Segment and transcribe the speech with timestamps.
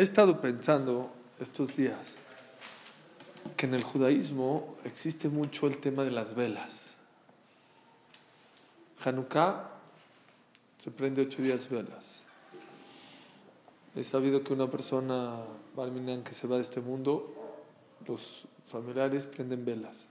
[0.00, 2.16] He estado pensando estos días
[3.54, 6.96] que en el judaísmo existe mucho el tema de las velas.
[9.04, 9.68] Hanukkah
[10.78, 12.22] se prende ocho días velas.
[13.94, 15.44] He sabido que una persona,
[15.76, 17.34] Barminan, que se va de este mundo,
[18.08, 20.06] los familiares prenden velas.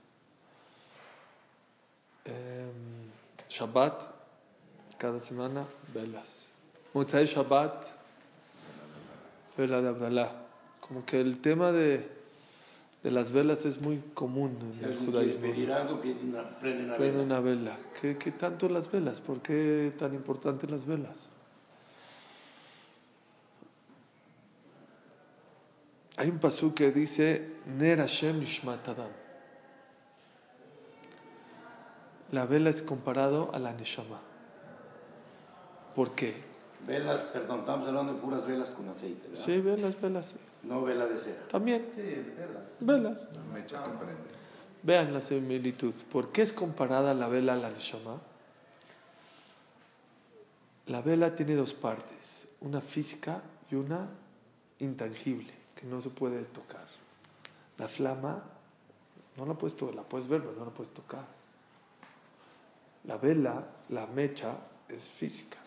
[2.26, 3.10] Em,
[3.50, 4.04] Shabbat,
[5.00, 6.46] cada semana, velas.
[6.94, 7.99] Motzai Shabbat,
[9.60, 10.32] vela de Abdalá.
[10.80, 12.08] Como que el tema de,
[13.04, 15.42] de las velas es muy común en el judaísmo.
[15.42, 17.22] pedir algo, prende una, vela.
[17.22, 17.78] una vela.
[18.00, 19.22] ¿Qué, ¿Qué tanto las velas?
[19.22, 21.28] ¿Por qué tan importantes las velas?
[26.18, 29.12] Hay un pasú que dice Ner Hashem Nishmat Adam.
[32.32, 34.20] La vela es comparado a la Neshama.
[35.96, 36.50] ¿Por qué?
[36.88, 39.44] Velas, perdón, estamos hablando de puras velas con aceite, ¿verdad?
[39.46, 40.36] Sí, velas, velas.
[40.64, 41.48] No vela de cera.
[41.48, 41.88] También.
[42.80, 43.30] Velas.
[43.54, 44.40] Mecha que prende.
[44.82, 45.94] Vean la similitud.
[46.12, 48.18] ¿Por qué es comparada la vela a la Neshama?
[50.88, 54.08] La vela tiene dos partes, una física y una
[54.80, 56.88] intangible, que no se puede tocar.
[57.78, 58.42] La flama,
[59.38, 61.26] no la puedes tocar, la puedes ver, pero no la puedes tocar.
[63.04, 64.56] La vela, la mecha,
[64.88, 65.58] es física.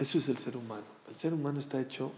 [0.00, 0.86] Eso es el ser humano.
[1.10, 2.10] El ser humano está hecho,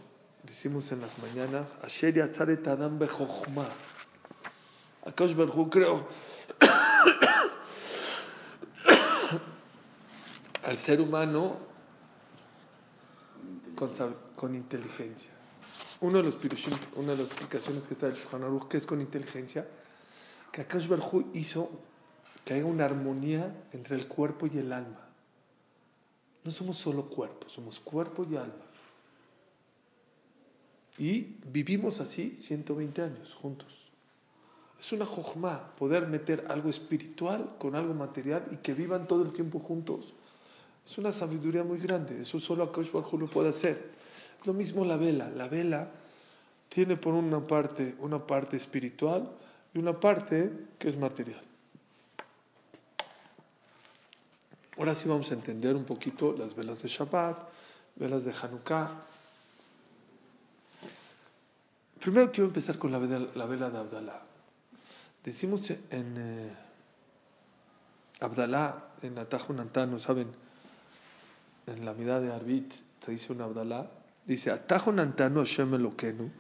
[0.45, 3.69] decimos en las mañanas, Asher yatzaret adam bechokhmah.
[5.05, 6.07] Akash Barhu creo
[10.65, 11.57] al ser humano
[13.75, 13.91] con,
[14.37, 15.33] con inteligencia.
[16.03, 18.87] Uno de los pirushim, una de las explicaciones que está el Shulchan Aruch, que es
[18.87, 19.67] con inteligencia,
[20.53, 21.69] que Akash Barhu hizo
[22.45, 25.12] que haya una armonía entre el cuerpo y el alma.
[26.45, 28.55] No somos solo cuerpo, somos cuerpo y alma.
[30.99, 33.91] Y vivimos así 120 años juntos.
[34.81, 39.33] Es una jojma poder meter algo espiritual con algo material y que vivan todo el
[39.33, 40.13] tiempo juntos.
[40.85, 42.21] Es una sabiduría muy grande.
[42.21, 43.93] Eso solo Akash Barhu lo puede hacer.
[44.45, 45.31] Lo mismo la vela.
[45.31, 45.89] La vela
[46.69, 49.31] tiene por una parte una parte espiritual
[49.73, 51.52] y una parte que es material.
[54.79, 57.39] Ahora sí vamos a entender un poquito las velas de Shabbat,
[57.97, 58.91] velas de Hanukkah.
[62.01, 64.23] Primero quiero empezar con la vela, la vela de Abdalá.
[65.25, 66.53] Decimos en eh,
[68.21, 70.29] Abdalá, en Atajo Nantano, ¿saben?
[71.67, 72.73] En la mitad de Arbit
[73.05, 73.89] se dice un Abdalá.
[74.25, 76.31] Dice, Atajo Nantano Hashem Eloquenu.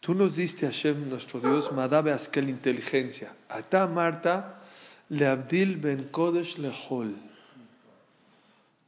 [0.00, 3.34] Tú nos diste Hashem, nuestro Dios, Madabe Askel inteligencia.
[3.50, 4.62] Ata Marta,
[5.10, 7.29] Leabdil Ben Kodesh Lehol.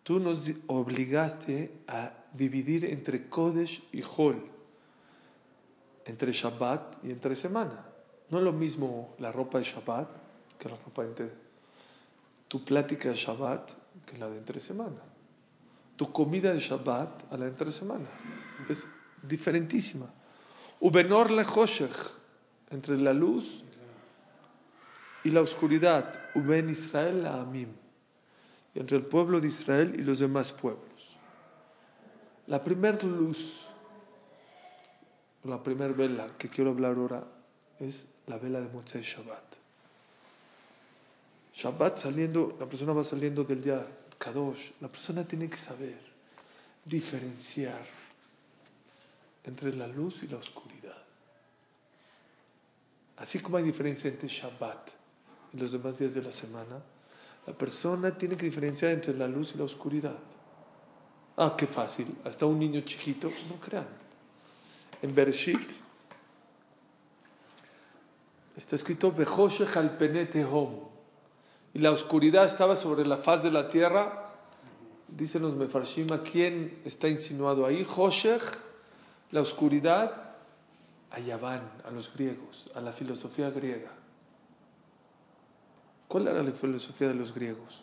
[0.02, 4.42] Tú nos obligaste a dividir entre Kodesh y Hol,
[6.04, 7.86] entre Shabbat y entre semana.
[8.30, 10.08] No es lo mismo la ropa de Shabbat
[10.58, 11.30] que la ropa de entre...
[12.48, 13.72] Tu plática de Shabbat
[14.04, 15.00] que la de entre semana.
[15.96, 18.06] Tu comida de Shabbat a la de entre semana.
[18.68, 18.86] Es
[19.22, 20.06] diferentísima.
[20.80, 21.44] Ubenor le
[22.70, 23.62] entre la luz
[25.22, 26.12] y la oscuridad.
[26.34, 27.81] Uben Israel la Amim
[28.74, 31.16] entre el pueblo de Israel y los demás pueblos.
[32.46, 33.66] La primera luz,
[35.44, 37.24] la primera vela que quiero hablar ahora
[37.78, 39.56] es la vela de Motzei Shabbat.
[41.54, 43.86] Shabbat saliendo, la persona va saliendo del día
[44.18, 45.98] Kadosh, la persona tiene que saber
[46.84, 47.86] diferenciar
[49.44, 50.96] entre la luz y la oscuridad.
[53.16, 54.90] Así como hay diferencia entre Shabbat
[55.52, 56.82] y los demás días de la semana,
[57.46, 60.16] la persona tiene que diferenciar entre la luz y la oscuridad.
[61.36, 62.06] Ah, qué fácil.
[62.24, 63.86] Hasta un niño chiquito, no crean.
[65.00, 65.70] En Bereshit
[68.56, 70.70] está escrito hom.
[71.74, 74.28] Y la oscuridad estaba sobre la faz de la tierra.
[75.08, 77.84] Dicen los mefarshim, ¿a quién está insinuado ahí?
[77.84, 78.42] Joshech,
[79.30, 80.34] la oscuridad,
[81.10, 83.90] a Yaván, a los griegos, a la filosofía griega.
[86.12, 87.82] ¿Cuál era la filosofía de los griegos?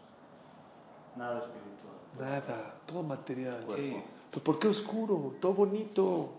[1.16, 1.96] Nada espiritual.
[2.20, 3.62] Nada, todo material.
[3.66, 4.04] Cuerpo.
[4.30, 5.34] Pues ¿por qué oscuro?
[5.42, 6.30] Todo bonito.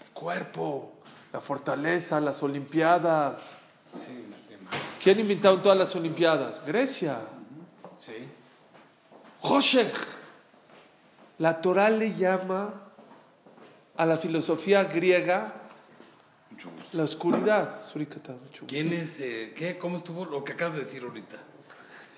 [0.00, 0.92] El cuerpo,
[1.32, 3.56] la fortaleza, las olimpiadas.
[5.02, 6.64] ¿Quién inventaron todas las olimpiadas?
[6.64, 7.22] Grecia.
[7.98, 8.28] Sí.
[9.40, 9.96] Hoshech.
[11.38, 12.72] La Torah le llama
[13.96, 15.57] a la filosofía griega
[16.58, 16.96] Mucho gusto.
[16.96, 17.86] la oscuridad.
[17.86, 18.66] Surikata, mucho gusto.
[18.66, 19.20] ¿Quién es?
[19.20, 19.78] eh, ¿Qué?
[19.78, 21.36] ¿Cómo estuvo lo que acabas de decir ahorita?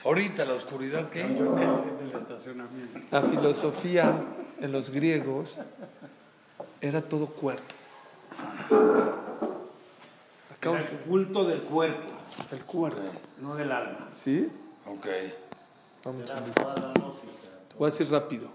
[0.03, 1.25] Ahorita, la oscuridad, ¿qué?
[3.11, 4.25] La filosofía
[4.59, 5.59] en los griegos
[6.81, 7.63] era todo cuerpo.
[10.55, 12.09] Acá Era el culto del cuerpo,
[12.51, 13.01] el cuerpo.
[13.43, 14.09] no del alma.
[14.11, 14.49] ¿Sí?
[14.87, 15.07] Ok.
[16.05, 16.45] Vamos a ver.
[17.79, 18.49] Voy a decir rápido.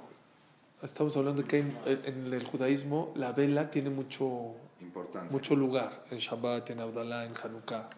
[0.82, 4.54] Estamos hablando de que hay- en el judaísmo la vela tiene mucho,
[5.32, 6.06] Mucho lugar.
[6.12, 7.90] En Shabbat, en Abdalá, en Hanukkah.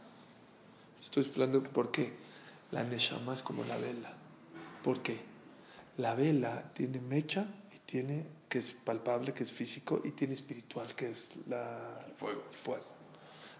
[1.01, 2.13] Estoy explicando por qué.
[2.71, 4.13] La Neshama es como la vela.
[4.83, 5.19] ¿Por qué?
[5.97, 10.93] La vela tiene mecha y tiene, que es palpable, que es físico, y tiene espiritual,
[10.95, 12.43] que es la, Fuego.
[12.49, 12.85] el fuego.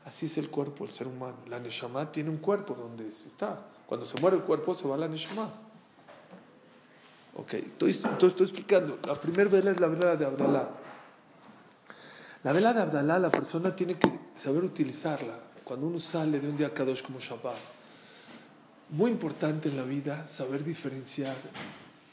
[0.06, 1.38] Así es el cuerpo, el ser humano.
[1.47, 3.65] La Neshama tiene un cuerpo donde está.
[3.85, 5.51] Cuando se muere el cuerpo, se va la Neshama.
[7.35, 8.97] Ok, estoy, entonces estoy explicando.
[9.06, 10.69] La primera vela es la vela de Abdalá.
[12.43, 15.39] La vela de Abdalá, la persona tiene que saber utilizarla.
[15.63, 17.57] Cuando uno sale de un día Kadosh como Shabbat,
[18.89, 21.35] muy importante en la vida saber diferenciar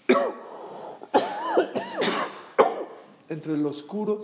[3.28, 4.22] entre lo oscuro.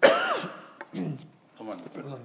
[1.92, 2.20] Perdón.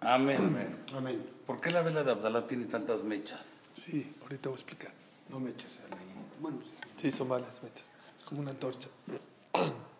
[0.00, 0.76] Amén.
[0.96, 1.30] Amén.
[1.46, 3.40] ¿Por qué la vela de Abdalá tiene tantas mechas?
[3.72, 4.92] Sí, ahorita voy a explicar.
[5.30, 6.02] No me eches a mí.
[6.40, 6.58] Bueno,
[6.96, 7.90] Sí, son malas metas.
[8.16, 8.88] Es como una antorcha.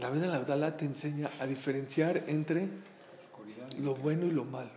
[0.00, 2.68] La vela del Abdalá te enseña a diferenciar entre
[3.80, 4.70] lo bueno y lo malo.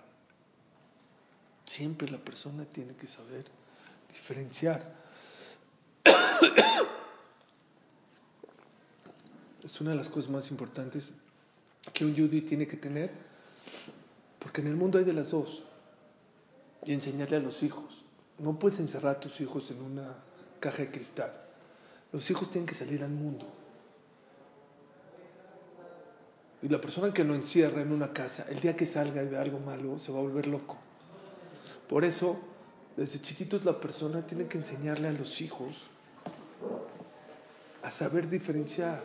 [1.64, 3.46] Siempre la persona tiene que saber
[4.10, 5.02] diferenciar.
[9.64, 11.14] Es una de las cosas más importantes
[11.94, 13.12] que un yudí tiene que tener,
[14.38, 15.64] porque en el mundo hay de las dos.
[16.86, 18.04] Y enseñarle a los hijos.
[18.40, 20.18] No puedes encerrar a tus hijos en una
[20.60, 21.32] caja de cristal.
[22.12, 23.63] Los hijos tienen que salir al mundo.
[26.64, 29.42] Y la persona que lo encierra en una casa, el día que salga y vea
[29.42, 30.78] algo malo, se va a volver loco.
[31.90, 32.40] Por eso,
[32.96, 35.88] desde chiquitos la persona tiene que enseñarle a los hijos
[37.84, 39.04] a saber diferenciar.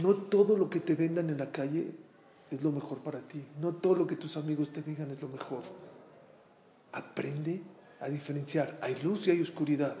[0.00, 1.90] No todo lo que te vendan en la calle
[2.52, 3.44] es lo mejor para ti.
[3.60, 5.64] No todo lo que tus amigos te digan es lo mejor.
[6.92, 7.62] Aprende
[7.98, 8.78] a diferenciar.
[8.80, 9.96] Hay luz y hay oscuridad.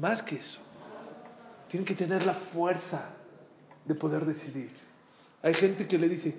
[0.00, 0.58] Más que eso.
[1.68, 3.18] Tienen que tener la fuerza
[3.90, 4.70] de poder decidir.
[5.42, 6.36] Hay gente que le dice,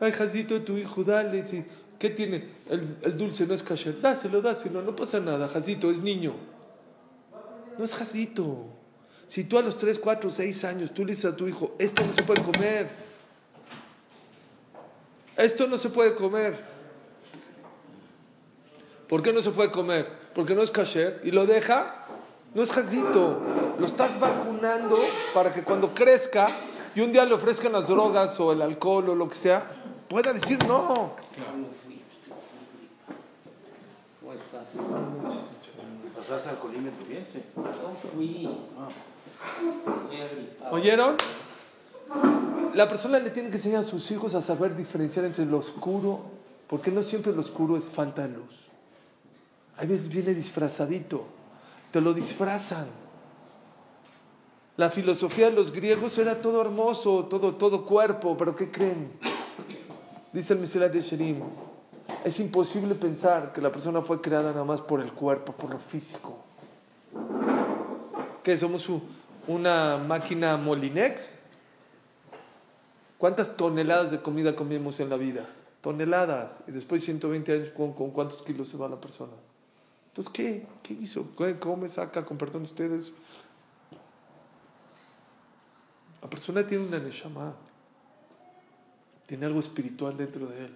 [0.00, 1.42] ay, Jacito, tu hijo, dale.
[1.42, 1.64] Dice,
[1.98, 2.48] ¿Qué tiene?
[2.68, 4.00] El, dulce no es kasher.
[4.00, 5.48] Dáselo, dáselo, no pasa nada.
[5.48, 6.34] Jacito es niño.
[7.76, 8.66] No es Jacito.
[9.26, 12.04] Si tú a los 3, 4, 6 años tú le dices a tu hijo, esto
[12.06, 12.88] no se puede comer.
[15.36, 16.58] Esto no se puede comer.
[19.08, 20.08] ¿Por qué no se puede comer?
[20.34, 22.06] Porque no es kasher y lo deja.
[22.54, 23.42] No es jazito.
[23.78, 24.98] Lo estás vacunando
[25.34, 26.48] para que cuando crezca
[26.94, 29.70] y un día le ofrezcan las drogas o el alcohol o lo que sea,
[30.08, 31.12] pueda decir no.
[34.20, 34.84] ¿Cómo estás?
[36.16, 37.26] ¿Pasaste alcoholímetro bien?
[37.32, 37.42] Sí.
[37.56, 37.62] No
[38.14, 38.48] fui.
[40.70, 41.16] ¿Oyeron?
[42.74, 46.20] La persona le tiene que enseñar a sus hijos a saber diferenciar entre lo oscuro,
[46.68, 48.66] porque no siempre lo oscuro es falta de luz.
[49.76, 51.24] Hay veces viene disfrazadito,
[51.92, 52.86] te lo disfrazan.
[54.78, 59.10] La filosofía de los griegos era todo hermoso, todo, todo cuerpo, pero ¿qué creen?
[60.32, 61.40] Dice el Miselat de Sherim,
[62.24, 65.80] es imposible pensar que la persona fue creada nada más por el cuerpo, por lo
[65.80, 66.36] físico.
[68.44, 68.88] ¿Qué somos
[69.48, 71.34] una máquina Molinex?
[73.18, 75.44] ¿Cuántas toneladas de comida comemos en la vida?
[75.80, 76.60] Toneladas.
[76.68, 79.32] Y después de 120 años, ¿con, con cuántos kilos se va la persona?
[80.08, 80.66] Entonces, ¿qué?
[80.84, 81.26] ¿Qué hizo?
[81.36, 82.24] ¿Qué- ¿Cómo me saca?
[82.24, 83.10] con perdón ustedes?
[86.22, 87.54] La persona tiene una neshama.
[89.26, 90.74] Tiene algo espiritual dentro de él.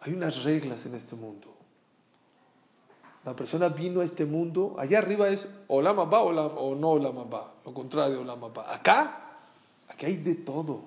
[0.00, 1.54] Hay unas reglas en este mundo.
[3.24, 7.24] La persona vino a este mundo, allá arriba es Olama ba olam- o no Olama
[7.24, 8.72] ba, lo contrario Olama ba.
[8.72, 9.38] Acá,
[9.88, 10.82] aquí hay de todo.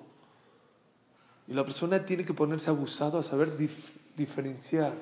[1.46, 4.94] Y la persona tiene que ponerse abusado a saber dif- diferenciar.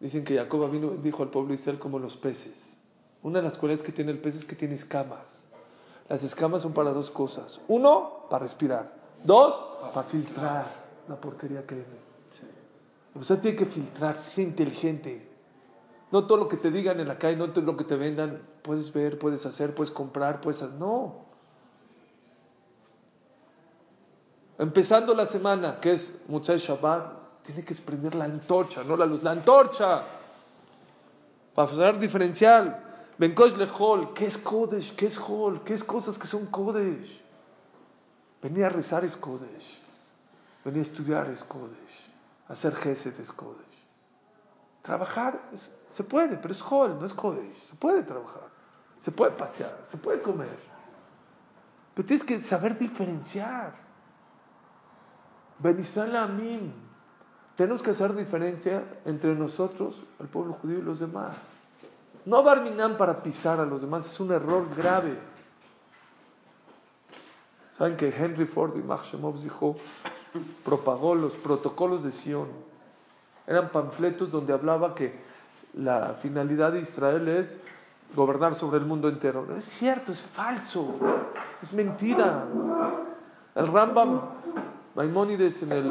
[0.00, 2.76] Dicen que Jacob vino dijo al pueblo Israel como los peces.
[3.22, 5.44] Una de las cualidades que tiene el pez es que tiene escamas.
[6.10, 7.60] Las escamas son para dos cosas.
[7.68, 8.92] Uno, para respirar.
[9.22, 9.54] Dos,
[9.94, 10.66] para filtrar
[11.06, 12.00] la porquería que viene.
[13.14, 15.28] La persona tiene que filtrar, ser inteligente.
[16.10, 18.42] No todo lo que te digan en la calle, no todo lo que te vendan,
[18.62, 20.74] puedes ver, puedes hacer, puedes comprar, puedes hacer.
[20.74, 21.14] No.
[24.58, 29.22] Empezando la semana, que es Motzai Shabbat, tiene que prender la antorcha, no la luz,
[29.22, 30.02] la antorcha.
[31.54, 32.89] Para saber diferencial.
[33.20, 34.96] Benkosh lehol, ¿qué es Kodesh?
[34.96, 35.62] ¿Qué es Hol?
[35.62, 37.20] ¿Qué es cosas que son Kodesh?
[38.40, 39.78] Venir a rezar es Kodesh.
[40.64, 42.14] Venir a estudiar es Kodesh.
[42.48, 43.60] Hacer Gesed es Kodesh.
[44.80, 45.38] Trabajar
[45.94, 47.56] se puede, pero es Hol, no es Kodesh.
[47.56, 48.48] Se puede trabajar.
[48.98, 50.58] Se puede pasear, se puede comer.
[51.92, 53.74] Pero tienes que saber diferenciar.
[55.58, 56.72] Benistral Amin.
[57.54, 61.49] Tenemos que hacer diferencia entre nosotros, el pueblo judío y los demás.
[62.30, 65.18] No Barminan para pisar a los demás es un error grave.
[67.76, 69.74] Saben que Henry Ford y Max Shemov dijo,
[70.64, 72.46] propagó los protocolos de Sion.
[73.48, 75.12] Eran panfletos donde hablaba que
[75.74, 77.58] la finalidad de Israel es
[78.14, 79.44] gobernar sobre el mundo entero.
[79.48, 81.00] No es cierto, es falso,
[81.60, 82.44] es mentira.
[83.56, 84.20] El Rambam
[84.94, 85.86] Maimónides en el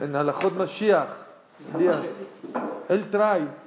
[0.00, 1.10] en, en Mashiach,
[2.88, 3.65] él trae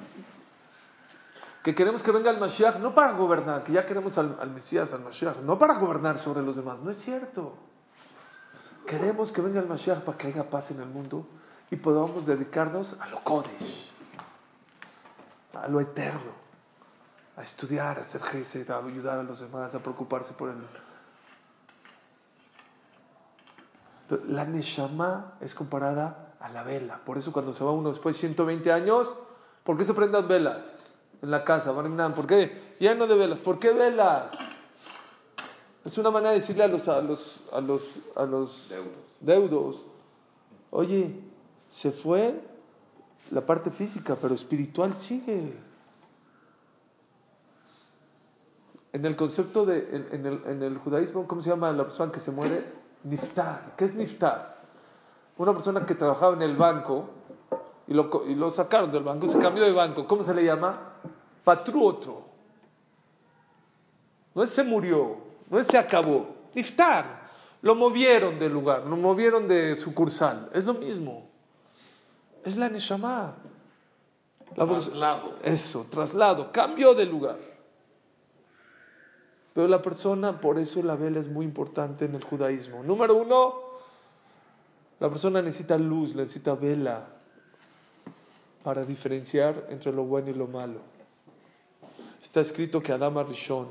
[1.63, 4.93] que queremos que venga el Mashiach no para gobernar, que ya queremos al, al Mesías,
[4.93, 7.53] al Mashiach, no para gobernar sobre los demás, no es cierto.
[8.85, 11.27] Queremos que venga el Mashiach para que haya paz en el mundo
[11.69, 13.91] y podamos dedicarnos a lo Kodesh,
[15.53, 16.31] a lo eterno,
[17.35, 20.57] a estudiar, a hacer gesed, a ayudar a los demás, a preocuparse por el...
[24.27, 26.99] La Neshama es comparada a la vela.
[27.05, 29.15] Por eso cuando se va uno después de 120 años,
[29.63, 30.78] ¿por qué se prenden velas
[31.21, 31.73] en la casa?
[31.73, 32.75] ¿Por qué?
[32.79, 33.39] Lleno de velas.
[33.39, 34.25] ¿Por qué velas?
[35.85, 38.69] Es una manera de decirle a los, a los, a los, a los
[39.21, 39.83] deudos,
[40.71, 41.19] oye,
[41.67, 42.39] se fue
[43.31, 45.53] la parte física, pero espiritual sigue.
[48.91, 52.11] En el concepto de, en, en el, en el judaísmo, ¿cómo se llama la persona
[52.11, 52.65] que se muere?
[53.03, 53.73] Niftar.
[53.77, 54.59] ¿Qué es niftar?
[55.37, 57.09] Una persona que trabajaba en el banco
[57.87, 60.05] y lo, y lo sacaron del banco, se cambió de banco.
[60.05, 60.88] ¿Cómo se le llama?
[61.49, 62.21] Patrú otro.
[64.35, 65.17] No es se murió,
[65.49, 66.27] no es se acabó.
[66.53, 67.27] Niftar.
[67.63, 70.51] Lo movieron del lugar, lo movieron de sucursal.
[70.53, 71.27] Es lo mismo.
[72.45, 73.33] Es la Neshama.
[74.55, 75.37] La Traslado.
[75.41, 77.39] Eso, traslado, cambio de lugar.
[79.55, 82.83] Pero la persona, por eso la vela es muy importante en el judaísmo.
[82.83, 83.55] Número uno,
[84.99, 87.07] la persona necesita luz, necesita vela
[88.63, 90.98] para diferenciar entre lo bueno y lo malo.
[92.21, 93.67] Está escrito que Adama Rishon,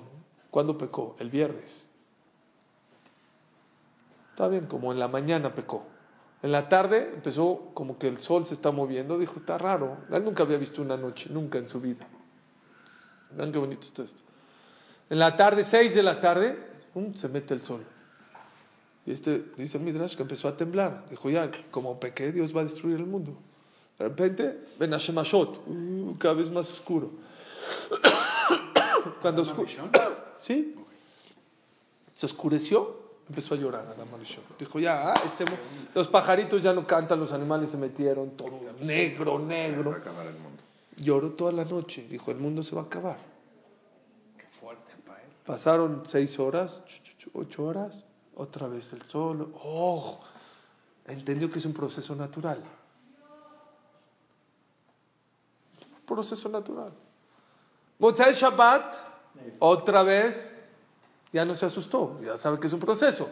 [0.50, 1.16] ¿cuándo pecó?
[1.18, 1.86] El viernes.
[4.30, 5.84] Está bien, como en la mañana pecó.
[6.42, 9.98] En la tarde empezó como que el sol se está moviendo, dijo, está raro.
[10.10, 12.06] Él nunca había visto una noche, nunca en su vida.
[13.32, 14.22] Vean qué bonito está esto.
[15.10, 16.58] En la tarde, 6 de la tarde,
[17.14, 17.84] se mete el sol.
[19.06, 21.06] Y este dice Midrash que empezó a temblar.
[21.08, 23.36] Dijo, ya, como pequé, Dios va a destruir el mundo.
[23.98, 27.10] De repente, ven a Shemashot, uh, cada vez más oscuro.
[29.22, 29.66] Cuando oscu-
[30.36, 30.74] ¿Sí?
[32.14, 32.98] Se oscureció,
[33.28, 34.42] empezó a llorar Adam Arishon.
[34.58, 35.44] Dijo, ya, este
[35.94, 39.92] los pajaritos ya no cantan, los animales se metieron, todo negro, negro.
[39.92, 40.62] acabar el mundo.
[40.96, 42.06] Lloró toda la noche.
[42.08, 43.18] Dijo, el mundo se va a acabar.
[44.36, 45.28] Qué fuerte, pa' él.
[45.46, 49.52] Pasaron seis horas, ch- ch- ch- ocho horas, otra vez el sol.
[49.62, 50.18] ¡Oh!
[51.06, 52.62] Entendió que es un proceso natural.
[56.00, 56.92] Un proceso natural.
[57.98, 58.94] Motzai Shabbat,
[59.58, 60.52] otra vez,
[61.32, 63.28] ya no se asustó, ya sabe que es un proceso.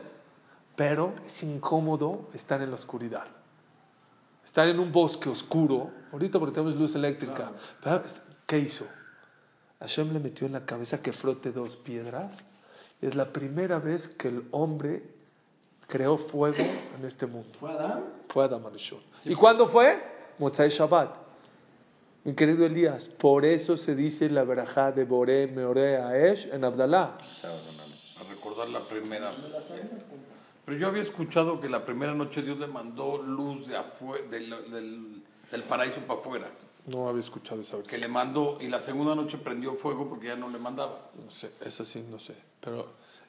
[0.75, 3.27] Pero es incómodo estar en la oscuridad.
[4.45, 7.53] Estar en un bosque oscuro, ahorita porque tenemos luz eléctrica.
[7.83, 8.03] Pero,
[8.47, 8.87] ¿Qué hizo?
[9.81, 12.33] Hashem le metió en la cabeza que frote dos piedras.
[13.01, 15.03] Y es la primera vez que el hombre
[15.87, 16.63] creó fuego
[16.97, 17.51] en este mundo.
[17.59, 18.05] ¿Fue Adán?
[18.29, 19.01] Fue Adam Arishon.
[19.25, 20.01] ¿Y cuándo fue?
[20.39, 21.25] Motzai Shabbat.
[22.26, 27.16] Mi querido Elías, por eso se dice la verajá de Boré Meore Aesh en Abdalá.
[28.18, 29.30] A recordar la primera.
[30.64, 33.78] Pero yo había escuchado que la primera noche Dios le mandó luz de
[34.28, 36.49] del, del, del paraíso para afuera.
[36.92, 38.00] No había escuchado esa Que versión.
[38.00, 41.11] le mandó y la segunda noche prendió fuego porque ya no le mandaba.
[41.25, 42.35] No sé, eso sí, no sé.
[42.61, 42.88] Pero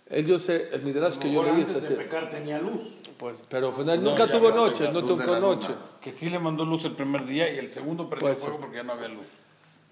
[0.09, 1.97] él, yo sé, el Midrash que yo leí es antes de así.
[1.97, 2.81] pecar tenía luz.
[3.17, 5.69] Pues, pero pues, él No, nunca ya tuvo noche, no tuvo noche.
[6.01, 8.77] Que sí le mandó luz el primer día y el segundo prendió Puede fuego porque
[8.77, 9.25] ya no había luz.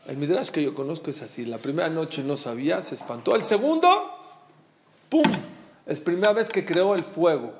[0.07, 1.45] El Midrash que yo conozco es así.
[1.45, 3.35] La primera noche no sabía, se espantó.
[3.35, 3.87] El segundo,
[5.09, 5.23] ¡pum!
[5.85, 7.53] Es primera vez que creó el fuego.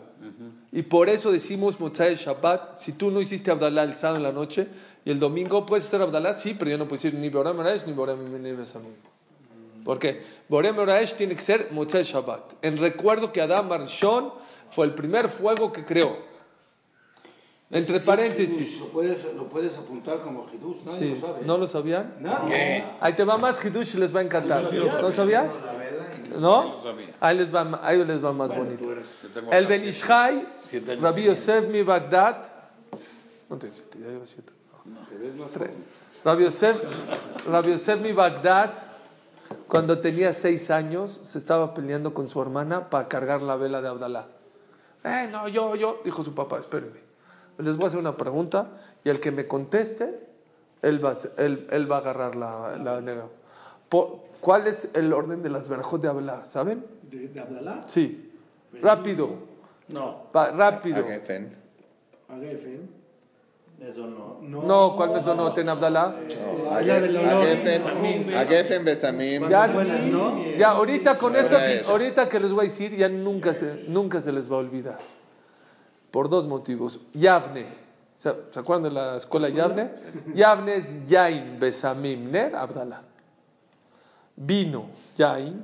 [0.72, 4.32] Y por eso decimos Motzai Shabbat, si tú no hiciste Abdalá el sábado en la
[4.32, 4.68] noche
[5.04, 7.94] y el domingo puedes hacer Abdalá, sí, pero yo no puedo decir ni Oraesh ni
[7.94, 8.94] Borem Besamim.
[9.86, 10.24] ¿Por qué?
[10.50, 12.56] Borem Oraesh tiene que ser Motzai Shabbat.
[12.64, 14.34] En recuerdo que Adam Arshon
[14.68, 16.18] fue el primer fuego que creó.
[17.70, 18.80] Entre paréntesis.
[18.80, 21.46] Lo puedes, lo puedes apuntar como Hidush, nadie Sí, lo sabe.
[21.46, 22.16] ¿No lo sabían?
[22.20, 22.84] Nadie.
[23.00, 24.64] Ahí te va más Hidush y les va a encantar.
[24.74, 25.50] ¿No sabían?
[26.32, 26.64] No ¿No?
[26.78, 27.16] lo sabía.
[27.20, 28.90] Ahí les va, ahí les va más bonito.
[29.34, 30.48] Tengo El Benishai,
[31.00, 32.38] Rabbi Yosef mi Bagdad.
[33.50, 34.52] No te siete, ya lleva siete.
[35.54, 35.86] Tres.
[36.24, 36.78] Rabbi Yosef,
[37.48, 38.74] Rabbi Yosef mi Bagdad,
[39.68, 43.88] cuando tenía seis años, se estaba peleando con su hermana para cargar la vela de
[43.88, 44.28] Abdalá.
[45.04, 47.00] Eh, no, yo, yo, dijo su papá, espérenme.
[47.58, 48.70] Les voy a hacer una pregunta
[49.04, 50.20] y el que me conteste,
[50.82, 53.28] él va, él, él va a agarrar la, la negra.
[54.40, 56.46] ¿Cuál es el orden de las verajot de Abdalá?
[56.46, 56.86] ¿Saben?
[57.04, 57.82] ¿De, de Abdalá?
[57.88, 58.32] Sí.
[58.82, 59.30] Rápido.
[59.88, 60.24] No.
[60.32, 61.04] Pa- rápido.
[61.04, 61.56] Agefen.
[62.30, 62.36] A
[63.78, 64.62] No.
[64.62, 66.16] No, ¿cuál es no en Abdalá?
[68.38, 68.86] Agefen.
[68.86, 69.50] Besamim.
[69.50, 74.22] Ya, ahorita con esto, que, ahorita que les voy a decir, ya nunca se, nunca
[74.22, 74.98] se les va a olvidar.
[76.10, 77.02] Por dos motivos.
[77.14, 77.66] Yavne.
[78.16, 79.90] ¿Se, ¿se acuerdan de la escuela Yavne?
[80.34, 83.02] Yavne es Yain Besamim Ner Abdalá.
[84.38, 85.62] Vino, Yain.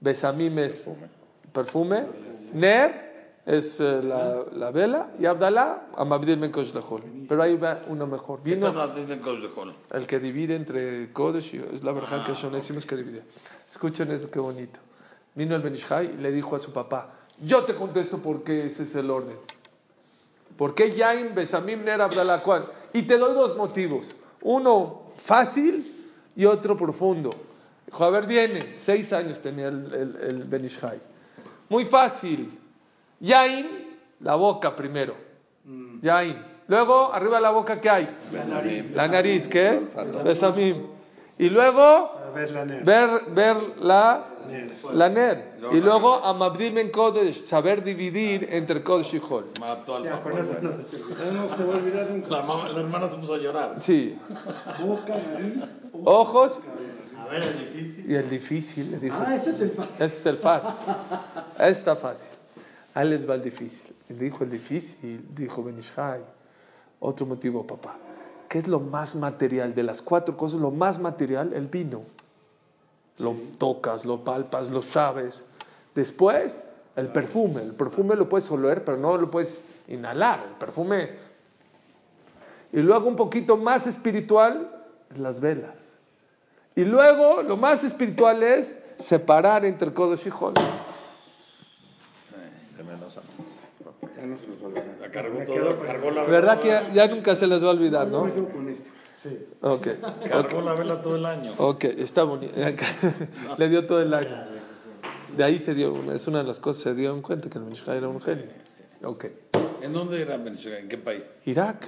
[0.00, 0.88] Besamim es
[1.52, 2.04] perfume.
[2.52, 3.05] Ner
[3.46, 5.12] es eh, la, la vela.
[5.20, 7.02] Y Abdalá, Amabdil Ben Kosh Lehol.
[7.28, 8.42] Pero ahí va uno mejor.
[8.42, 8.74] Vino.
[9.92, 13.22] El que divide entre Kodesh y es la verdad que son decimos que divide.
[13.70, 14.80] Escuchen eso, qué bonito.
[15.36, 17.10] Vino el Benishai y le dijo a su papá,
[17.40, 19.36] yo te contesto por qué ese es el orden.
[20.56, 22.64] ¿Por qué Yain Besamim Ner Abdalá Kwan?
[22.94, 24.14] Y te doy dos motivos.
[24.40, 27.30] Uno fácil y otro profundo.
[27.84, 28.74] Dijo, a ver, viene.
[28.78, 30.98] Seis años tenía el, el, el Benishai.
[31.68, 32.58] Muy fácil.
[33.20, 33.66] Yain,
[34.20, 35.14] la boca primero.
[36.02, 36.36] Yain.
[36.68, 38.10] Luego, arriba de la boca, ¿qué hay?
[38.94, 40.24] La nariz, ¿qué es?
[40.24, 40.86] Besamim.
[41.38, 42.12] Y luego,
[42.84, 44.24] ver ver, la,
[44.92, 45.56] la ner.
[45.72, 49.46] Y luego, Amabdim Ben Kodesh, saber dividir entre Kodesh y Hol.
[49.54, 49.60] Ya,
[50.12, 50.22] papá.
[50.22, 50.72] con eso no
[51.48, 52.28] se te a olvidar nunca.
[52.30, 53.74] La, mamá, la hermana se puso a llorar.
[53.78, 54.18] Sí.
[54.80, 55.62] Boca, nariz.
[56.04, 56.60] Ojos
[57.18, 58.10] A ver, es difícil.
[58.10, 59.16] y el difícil, le dijo.
[59.24, 60.74] Ah, ese es el fa- Ese es el fácil.
[61.58, 62.30] Está fácil.
[62.96, 63.94] Ahí les va el difícil.
[64.08, 66.22] Dijo el difícil, dijo Benishai.
[66.98, 67.94] Otro motivo, papá.
[68.48, 69.74] ¿Qué es lo más material?
[69.74, 72.04] De las cuatro cosas, lo más material, el vino.
[73.18, 75.44] Lo tocas, lo palpas, lo sabes.
[75.94, 77.60] Después, el perfume.
[77.64, 80.46] El perfume lo puedes oler, pero no lo puedes inhalar.
[80.48, 81.10] El perfume.
[82.72, 84.70] Y luego un poquito más espiritual,
[85.18, 85.98] las velas.
[86.74, 90.54] Y luego, lo más espiritual es separar entre Kodesh y Hol.
[95.00, 96.32] La cargó toda, cargó la vela.
[96.32, 98.24] ¿Verdad que ya, ya nunca se les va a olvidar, no?
[98.32, 98.90] Quedo con este.
[99.14, 99.46] Sí.
[99.62, 99.88] Ok,
[100.28, 101.52] Cargó la vela todo el año.
[101.56, 102.54] ok, está bonito.
[103.58, 104.44] Le dio todo el año.
[105.36, 107.64] De ahí se dio, es una de las cosas, se dio en cuenta que el
[107.64, 108.46] Mishai era un genio.
[109.02, 109.26] Ok.
[109.80, 110.78] ¿En dónde era Venezuela?
[110.78, 111.22] ¿En qué país?
[111.44, 111.86] Irak.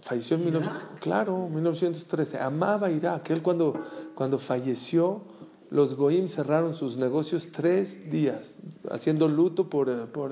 [0.00, 2.38] Falleció en 19, claro, 1913.
[2.38, 3.30] Amaba Irak.
[3.30, 3.74] Él cuando,
[4.14, 5.22] cuando falleció,
[5.70, 8.54] los Goim cerraron sus negocios tres días,
[8.90, 10.30] haciendo luto por, eh, por.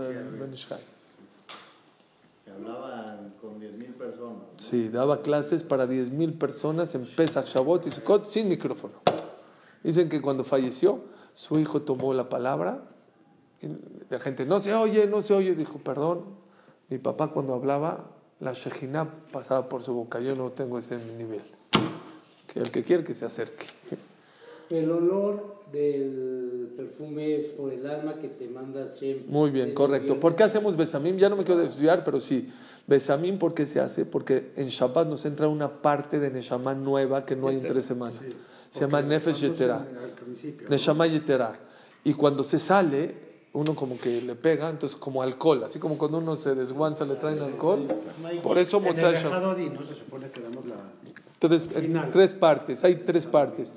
[2.45, 4.42] Que hablaban con 10.000 personas.
[4.59, 8.95] Sí, daba clases para 10.000 personas en Pesach, Shavuot y Sukkot sin micrófono.
[9.83, 11.01] Dicen que cuando falleció,
[11.35, 12.83] su hijo tomó la palabra.
[13.61, 13.68] Y
[14.11, 15.55] la gente, no se oye, no se oye.
[15.55, 16.25] Dijo, perdón,
[16.88, 20.21] mi papá cuando hablaba, la Shejina pasaba por su boca.
[20.21, 21.42] Yo no tengo ese nivel.
[22.53, 23.82] Que el que quiere que se acerque.
[24.73, 29.27] El olor del perfume es por el alma que te manda siempre.
[29.29, 30.19] Muy bien, correcto.
[30.19, 31.17] ¿Por qué hacemos besamim?
[31.17, 32.49] Ya no me quiero desviar, pero sí.
[32.87, 34.05] Besamim, ¿por qué se hace?
[34.05, 37.85] Porque en Shabbat nos entra una parte de Neshama nueva que no hay en tres
[37.85, 38.21] semanas.
[38.71, 39.51] Se llama Nefesh
[40.25, 40.69] principio.
[40.69, 41.59] Neshama Yetera.
[42.05, 43.15] Y cuando se sale,
[43.53, 47.15] uno como que le pega, entonces como alcohol, así como cuando uno se desguanza le
[47.15, 47.87] traen alcohol.
[48.43, 49.59] Por eso Motzai Shabbat.
[49.59, 49.85] ¿no?
[49.85, 50.77] Se supone que damos la...
[51.39, 52.11] Tres, Final.
[52.13, 53.73] tres partes, hay tres partes.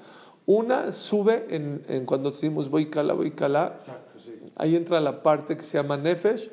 [0.46, 4.34] Una sube en, en cuando decimos voy cala, voy cala, Exacto, sí.
[4.56, 6.52] ahí entra la parte que se llama Nefesh.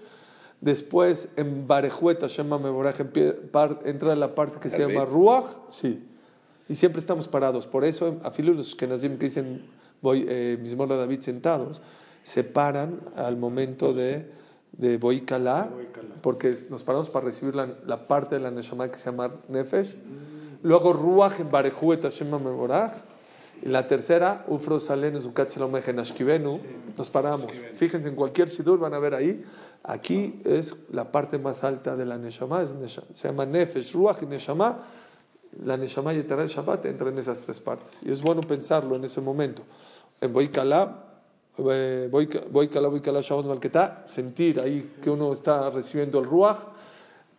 [0.63, 3.01] Después en Barejueta, Shema Meboraj,
[3.85, 5.47] entra la parte que se llama Ruach.
[5.69, 6.07] Sí.
[6.69, 7.67] Y siempre estamos parados.
[7.67, 9.65] Por eso, a los que dicen
[10.01, 11.81] voy, eh, Mismor de David sentados,
[12.23, 14.31] se paran al momento de,
[14.73, 15.69] de Boy Kalá,
[16.23, 19.97] porque nos paramos para recibir la, la parte de la Neshama que se llama Nefesh.
[20.63, 22.93] Luego Ruach en Barejueta, Shema Meboraj.
[23.63, 24.45] Y la tercera.
[26.99, 27.53] Nos paramos.
[27.75, 29.45] Fíjense, en cualquier sidur van a ver ahí
[29.85, 34.23] Aquí es la parte más alta de la Neshama, es Nesha- se llama Nefesh, Ruach
[34.23, 34.79] y Neshama.
[35.65, 38.01] La Neshama y el Shabbat entran en esas tres partes.
[38.05, 39.63] Y es bueno pensarlo en ese momento.
[40.21, 41.05] En Boikala,
[41.59, 46.59] eh, Boik- Boikala, Boikala, Shabbat, Malketá, sentir ahí que uno está recibiendo el Ruach.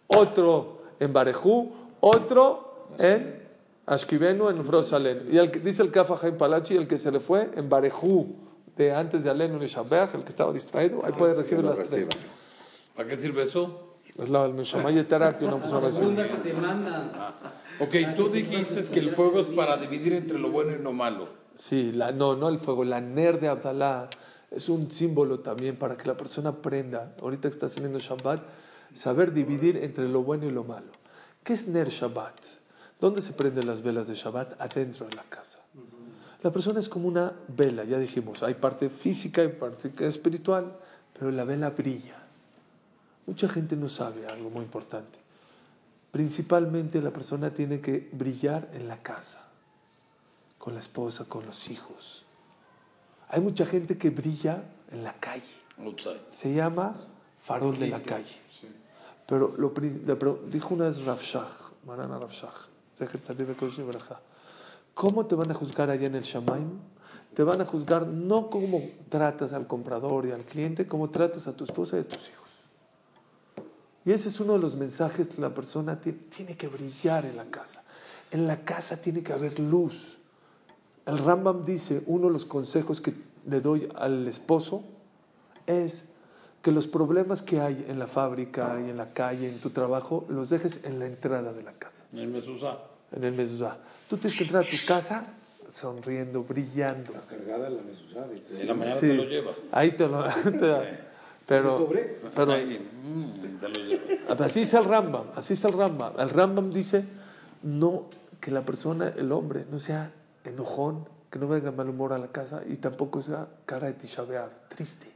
[0.08, 3.42] Otro en Barejú, otro en
[3.86, 5.28] Ashkibenu, en Frosalen.
[5.32, 8.36] Y el que, dice el Kafa Jaim Palachi, el que se le fue en Barejú,
[8.76, 11.88] de antes de Alenu en Shabbat, el que estaba distraído, ahí puede recibir lo las
[11.88, 12.10] tres.
[12.96, 13.98] ¿Para qué sirve eso?
[14.18, 15.90] Es la Neshama y Etara que una persona
[16.44, 17.12] te mandan.
[17.80, 21.30] Ok, tú dijiste que el fuego es para dividir entre lo bueno y lo malo.
[21.56, 24.10] Sí, la, no, no el fuego, la ner de Abdalá
[24.52, 28.42] es un símbolo también para que la persona aprenda, ahorita que está saliendo Shabbat,
[28.94, 30.92] saber dividir entre lo bueno y lo malo.
[31.44, 32.36] ¿Qué es ner Shabbat?
[33.04, 34.62] ¿Dónde se prenden las velas de Shabbat?
[34.62, 35.60] Adentro de la casa.
[36.42, 40.74] La persona es como una vela, ya dijimos, hay parte física y parte espiritual,
[41.12, 42.16] pero la vela brilla.
[43.28, 45.20] Mucha gente no sabe algo muy importante.
[46.14, 49.40] Principalmente la persona tiene que brillar en la casa
[50.58, 52.24] con la esposa, con los hijos.
[53.28, 55.44] Hay mucha gente que brilla en la calle.
[56.30, 56.96] Se llama
[57.42, 58.38] farol de la calle.
[59.28, 59.74] Pero lo,
[60.50, 62.32] dijo una vez Rav Shach, Marana Rav
[64.94, 66.80] ¿cómo te van a juzgar allá en el Shamaim?
[67.34, 71.54] Te van a juzgar no como tratas al comprador y al cliente, como tratas a
[71.54, 72.44] tu esposa y a tus hijos.
[74.06, 77.46] Y ese es uno de los mensajes que la persona tiene que brillar en la
[77.46, 77.84] casa.
[78.32, 80.18] En la casa tiene que haber luz.
[81.06, 83.14] El Rambam dice, uno de los consejos que
[83.46, 84.84] le doy al esposo
[85.66, 86.06] es
[86.64, 90.26] que los problemas que hay en la fábrica y en la calle, en tu trabajo,
[90.30, 92.78] los dejes en la entrada de la casa, En el Mesusa.
[93.16, 93.78] en el mezuzá.
[94.10, 95.26] Tú tienes que entrar a tu casa
[95.70, 97.14] sonriendo, brillando.
[97.30, 98.62] Cargada la mesusa, ¿viste?
[98.62, 99.08] En la mañana Sí.
[99.08, 99.56] te lo llevas.
[99.72, 100.24] Ahí te lo...
[100.44, 101.14] te-
[101.46, 102.20] pero, sobre?
[102.34, 104.40] pero Ahí, mm, te lo llevas.
[104.42, 106.14] así es el Rambam, así es el Rambam.
[106.18, 107.04] El Rambam dice,
[107.64, 108.06] no,
[108.40, 110.12] que la persona, el hombre, no sea
[110.46, 114.22] enojón, que no venga mal humor a la casa y tampoco sea cara de Tisha
[114.24, 115.08] B'Av, triste.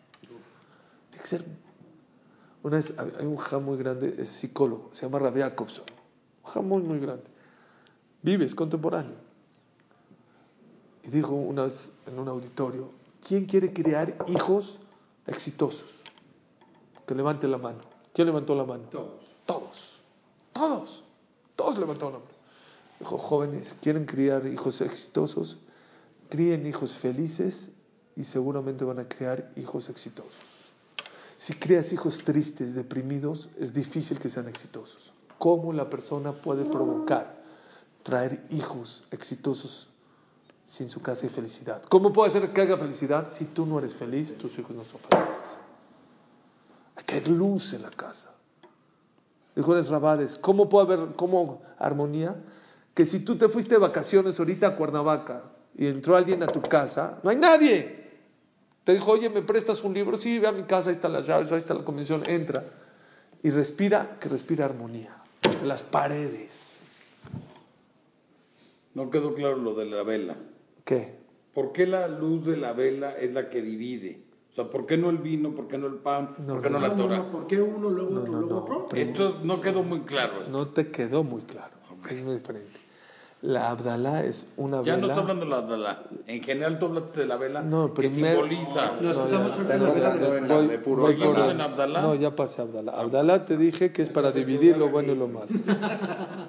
[1.18, 1.46] Tiene que ser...
[2.64, 5.86] Una vez hay un jam muy grande, es psicólogo, se llama Rabbi Jacobson.
[6.44, 7.24] Un jam muy, muy grande.
[8.22, 9.16] Vive, es contemporáneo.
[11.04, 12.92] Y dijo una vez en un auditorio,
[13.26, 14.80] ¿quién quiere crear hijos
[15.26, 16.02] exitosos?
[17.06, 17.80] Que levante la mano.
[18.14, 18.84] ¿Quién levantó la mano?
[18.90, 19.22] Todos.
[19.46, 20.00] Todos.
[20.54, 21.04] Todos.
[21.56, 22.32] Todos levantaron la mano.
[23.00, 25.58] Dijo, jóvenes, ¿quieren criar hijos exitosos?
[26.30, 27.72] Críen hijos felices
[28.16, 30.67] y seguramente van a criar hijos exitosos.
[31.38, 35.14] Si creas hijos tristes, deprimidos, es difícil que sean exitosos.
[35.38, 37.38] ¿Cómo la persona puede provocar
[38.02, 39.88] traer hijos exitosos
[40.68, 41.84] sin su casa y felicidad?
[41.90, 45.00] ¿Cómo puede hacer que haga felicidad si tú no eres feliz, tus hijos no son
[45.02, 45.58] felices?
[46.96, 48.32] Hay que haber luz en la casa.
[49.56, 52.36] Dijo Nes Rabades, ¿cómo puede haber cómo armonía?
[52.96, 55.44] Que si tú te fuiste de vacaciones ahorita a Cuernavaca
[55.76, 57.97] y entró alguien a tu casa, no hay nadie.
[58.88, 60.16] Te dijo, oye, ¿me prestas un libro?
[60.16, 62.64] Sí, ve a mi casa, ahí están las llaves, ahí está la comisión, entra.
[63.44, 65.14] Y respira, que respira armonía.
[65.62, 66.82] En las paredes.
[68.94, 70.38] No quedó claro lo de la vela.
[70.86, 71.16] ¿Qué?
[71.54, 74.22] ¿Por qué la luz de la vela es la que divide?
[74.54, 75.54] O sea, ¿por qué no el vino?
[75.54, 76.36] ¿Por qué no el pan?
[76.48, 77.18] ¿Por qué no, la No, no, Torah?
[77.18, 78.88] no, ¿Por qué uno, luego otro, luego otro?
[78.96, 80.44] Esto no quedó muy claro.
[80.44, 80.50] esto.
[80.50, 81.76] No te quedó muy claro.
[82.10, 82.80] Es muy diferente.
[83.44, 85.14] La Abdalá es una Ya no vela.
[85.14, 88.32] está hablando de la, la- En general tú hablaste de la vela No, que primer-
[88.34, 88.94] simboliza.
[89.00, 91.52] Nos No, estamos vela hablando de- en la Voy- de puro voy ¿Seguimos Abdalá.
[91.54, 92.02] en Abdalá?
[92.02, 92.94] No, ya pasé a Abdalá.
[92.94, 95.48] Abdalá te dije que es para dividir lo bueno y lo malo.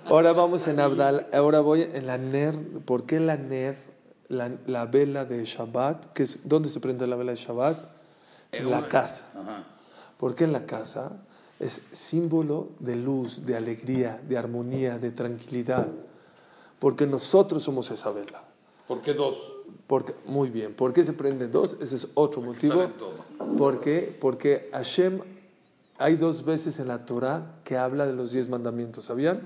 [0.06, 1.26] Ahora vamos en Abdalá.
[1.34, 2.54] Ahora voy en la Ner.
[2.86, 3.76] ¿Por qué la Ner?
[4.28, 6.12] La, la vela de Shabbat.
[6.14, 7.78] Que es, ¿Dónde se prende la vela de Shabbat?
[8.52, 9.24] En la casa.
[9.38, 9.64] Ajá.
[10.18, 11.12] ¿Por qué en la casa?
[11.60, 15.86] Es símbolo de luz, de alegría, de armonía, de tranquilidad.
[16.78, 18.42] Porque nosotros somos esa vela.
[18.86, 19.36] ¿Por qué dos?
[19.86, 21.76] Porque, muy bien, ¿por qué se prenden dos?
[21.80, 22.82] Ese es otro motivo.
[22.82, 23.56] en todo.
[23.56, 24.16] ¿Por qué?
[24.20, 25.20] Porque Hashem,
[25.98, 29.40] hay dos veces en la Torah que habla de los diez mandamientos, ¿sabían?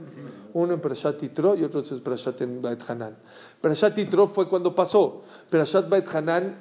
[0.53, 3.17] Uno en Perashat Yitro y otro en Perashat en Bait Hanan.
[3.61, 5.23] Perashat Yitro fue cuando pasó.
[5.49, 6.55] Perashat Bait Hanan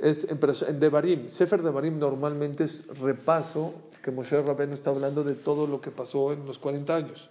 [0.00, 1.28] es en, Perashat- en Devarim.
[1.28, 6.32] Sefer Devarim normalmente es repaso que Moshe Rabbeinu está hablando de todo lo que pasó
[6.32, 7.30] en los 40 años.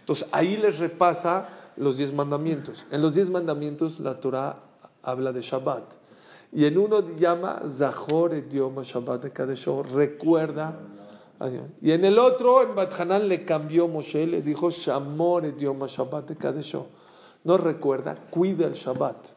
[0.00, 1.48] Entonces ahí les repasa
[1.78, 2.86] los diez mandamientos.
[2.90, 4.60] En los diez mandamientos la Torah
[5.02, 5.94] habla de Shabbat.
[6.52, 10.78] Y en uno llama Zahor Yom Shabbat de Kadesho, recuerda.
[11.80, 16.28] Y en el otro, en Bat Hanan, le cambió Moshe, le dijo Shamor Yom Shabbat
[16.28, 16.86] de Kadesho.
[17.44, 19.28] No recuerda, cuida el Shabbat.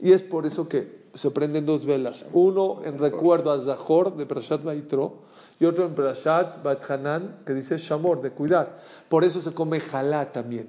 [0.00, 2.26] Y es por eso que se prenden dos velas.
[2.32, 5.22] Uno en recuerdo a Zahor de Parashat Baitro
[5.58, 8.80] y otro en Parashat Bat Hanan que dice Shamor, de cuidar.
[9.08, 10.68] Por eso se come jalá también,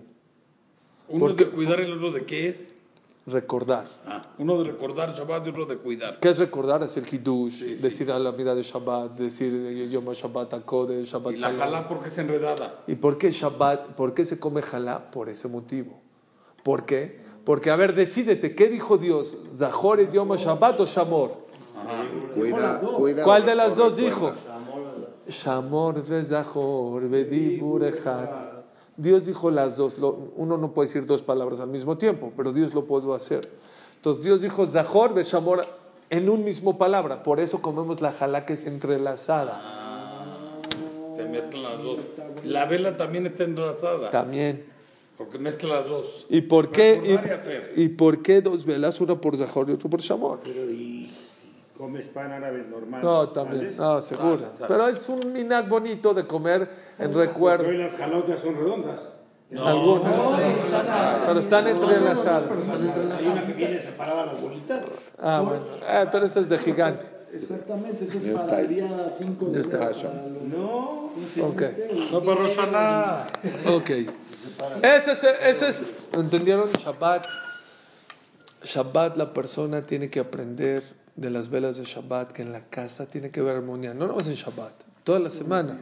[1.11, 2.67] Uno Porque- de cuidar y el otro de qué es.
[3.27, 3.85] recordar.
[4.07, 6.19] Ah, uno de recordar Shabbat y otro de cuidar.
[6.19, 6.81] ¿Qué es recordar?
[6.83, 11.35] Es el Hidush, decir a la vida de Shabbat, decir eh, Yom Shabbat Akode, Shabbat
[11.35, 12.81] Y la jalá porque es enredada.
[12.87, 13.89] ¿Y por qué Shabbat?
[13.95, 15.11] ¿Por qué se come jalá?
[15.11, 15.99] Por ese motivo.
[16.63, 17.19] ¿Por qué?
[17.45, 19.37] Porque, a ver, decídete, ¿qué dijo Dios?
[19.55, 21.31] ¿Zahor y Yom Shabbat o Shamor?
[22.35, 23.23] Cuida, cuida.
[23.23, 24.31] ¿Cuál de las dos recuerda.
[24.31, 24.33] dijo?
[25.27, 27.59] Shamor ve Zahor, ve.
[29.01, 29.97] Dios dijo las dos.
[29.97, 33.49] Lo- Uno no puede decir dos palabras al mismo tiempo, pero Dios lo pudo hacer.
[33.95, 35.65] Entonces Dios dijo Zahor ve Shamor
[36.09, 37.23] en un mismo palabra.
[37.23, 39.61] Por eso comemos la jalá que es entrelazada.
[41.17, 41.99] Se mezclan las dos.
[42.43, 44.09] La vela también está enlazada.
[44.09, 44.65] También.
[45.17, 46.25] Porque mezcla las dos.
[46.29, 46.99] ¿Y por qué?
[47.03, 47.73] Y hacer.
[47.75, 48.99] ¿Y, y por qué dos velas?
[49.01, 50.39] Una por Zahor y otra por Shamor.
[50.43, 51.11] Pero y
[51.81, 53.01] comes pan árabe normal.
[53.01, 53.73] No, también.
[53.73, 53.77] ¿sales?
[53.79, 54.47] No, seguro.
[54.67, 57.67] Pero es un minat bonito de comer en recuerdo.
[57.67, 59.09] hoy las jalotas son redondas.
[59.57, 61.25] Algunas.
[61.25, 62.45] Pero están entrelazadas.
[62.45, 64.85] Hay una que viene separada las bolitas.
[65.17, 65.65] Ah, bueno.
[65.81, 67.05] Eh, pero esa es de gigante.
[67.33, 69.63] Exactamente, eso es para el día 5 de.
[70.49, 71.11] No.
[71.41, 71.63] Ok.
[72.11, 73.27] No para Roshaná.
[73.65, 73.89] Ok.
[74.83, 75.81] Ese es, ese es,
[76.13, 76.69] ¿entendieron?
[76.73, 77.25] Shabbat.
[78.63, 83.05] Shabbat la persona tiene que aprender de las velas de Shabbat, que en la casa
[83.05, 83.93] tiene que haber armonía.
[83.93, 85.77] No nomás en Shabbat, toda la semana.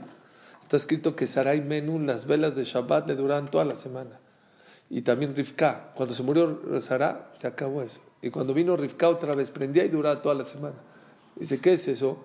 [0.62, 4.20] Está escrito que Sarai Menú, las velas de Shabbat le duraban toda la semana.
[4.90, 5.92] Y también Rivka.
[5.96, 8.02] Cuando se murió Sarah, se acabó eso.
[8.22, 10.76] Y cuando vino Rivka otra vez, prendía y duraba toda la semana.
[11.36, 12.18] Dice, ¿qué es eso?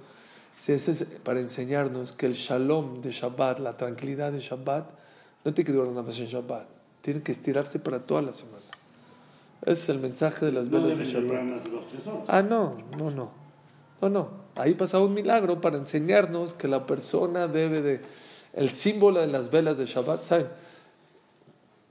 [0.57, 4.90] Dice, eso es para enseñarnos que el shalom de Shabbat, la tranquilidad de Shabbat,
[5.44, 6.66] no tiene que durar nada más en Shabbat.
[7.00, 8.63] Tiene que estirarse para toda la semana.
[9.64, 12.29] Ese es el mensaje de las No velas de Shabbat.
[12.29, 13.31] Ah, no, no, no.
[14.00, 14.29] No, no.
[14.57, 18.03] Ahí pasaba un milagro para enseñarnos que la persona debe de...
[18.53, 20.48] El símbolo de las velas de Shabbat, ¿saben?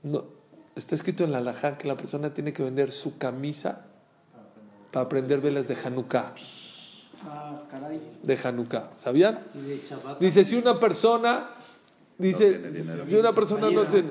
[0.04, 0.24] No,
[0.76, 3.86] está escrito en la halajá que la persona tiene que vender su camisa
[4.92, 6.32] para prender velas de Hanukkah.
[7.24, 8.00] Ah, caray.
[8.22, 8.90] De Hanukkah.
[8.94, 9.40] ¿Sabían?
[9.52, 9.80] De
[10.20, 11.50] Dice, si una persona...
[12.18, 13.04] Dice, dinero.
[13.08, 14.10] si una persona no tiene...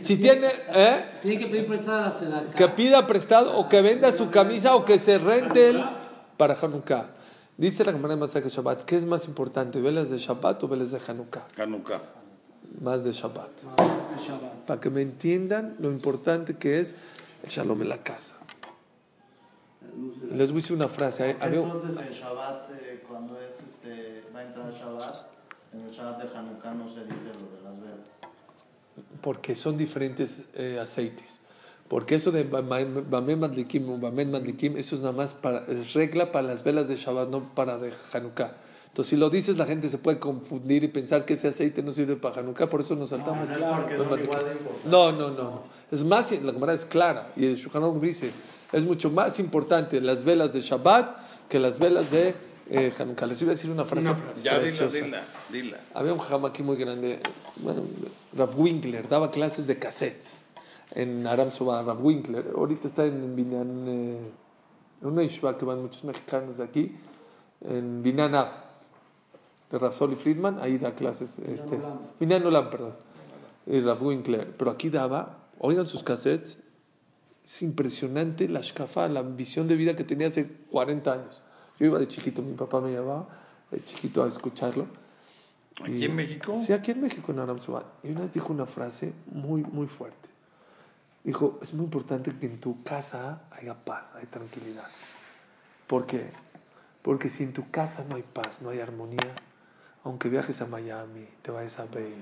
[0.00, 0.48] Si tiene...
[0.72, 1.04] ¿eh?
[1.22, 4.98] Tiene que pedir prestada la que pida prestado o que venda su camisa o que
[4.98, 5.84] se rente él
[6.36, 7.10] para Hanukkah.
[7.56, 10.90] Dice la Gemara de Masaje Shabbat, ¿qué es más importante, velas de Shabbat o velas
[10.90, 11.46] de Hanukkah?
[11.56, 12.02] Hanukkah.
[12.80, 13.50] Más de Shabbat.
[14.16, 14.66] El Shabbat.
[14.66, 16.94] Para que me entiendan lo importante que es
[17.42, 18.36] el shalom en la casa.
[20.32, 21.36] Les voy a decir una frase.
[21.40, 23.53] Entonces en Shabbat, eh, cuando es
[24.74, 25.26] Shabbat,
[25.72, 28.34] en el Shabbat de Hanukkah no se dice lo de las velas.
[29.20, 31.40] porque son diferentes eh, aceites.
[31.88, 36.32] Porque eso de Bamem Madlikim o Bamen Madlikim, eso es nada más para, es regla
[36.32, 38.56] para las velas de Shabbat, no para de Hanukkah.
[38.86, 41.92] Entonces, si lo dices, la gente se puede confundir y pensar que ese aceite no
[41.92, 43.48] sirve para Hanukkah, por eso nos saltamos.
[43.48, 44.24] No es los son Madlikim.
[44.24, 44.90] igual de.
[44.90, 45.62] No, no, no, no.
[45.90, 48.30] Es más, la Gemara es clara y el Shulchan dice,
[48.72, 52.34] es mucho más importante las velas de Shabbat que las velas de
[52.70, 53.26] eh, Hanukkah.
[53.26, 54.14] Les iba a decir una frase.
[54.42, 54.96] Ya dila, preciosa.
[54.96, 55.78] dila, dila.
[55.94, 57.20] Había un jajam aquí muy grande,
[57.56, 57.82] bueno,
[58.36, 60.40] Rav Winkler, daba clases de cassettes
[60.92, 62.52] en Aram Soba, Rav Winkler.
[62.54, 64.18] Ahorita está en Binyan, eh,
[65.02, 66.96] en una yeshiva que van muchos mexicanos de aquí,
[67.60, 68.48] en Binyan Av,
[69.70, 71.38] de Rav Soli Friedman, ahí da clases.
[71.38, 71.78] Este,
[72.20, 72.94] Binyan Olam, perdón,
[73.66, 74.54] y Rav Winkler.
[74.56, 76.58] Pero aquí daba, oigan sus cassettes,
[77.44, 81.42] es impresionante la shkafa, la visión de vida que tenía hace 40 años.
[81.78, 83.26] Yo iba de chiquito, mi papá me llevaba
[83.70, 84.86] de chiquito a escucharlo.
[85.82, 86.54] ¿Aquí Y- en México?
[86.54, 87.84] Sí, aquí en México, en Aram Soba.
[88.02, 90.28] Y una vez dijo una frase muy, muy fuerte.
[91.24, 94.86] Dijo, es muy importante que en tu casa haya paz, haya tranquilidad.
[95.86, 96.30] ¿Por qué?
[97.02, 99.34] Porque si en tu casa no hay paz, no hay armonía,
[100.04, 102.14] aunque viajes a Miami, te vayas a Bale,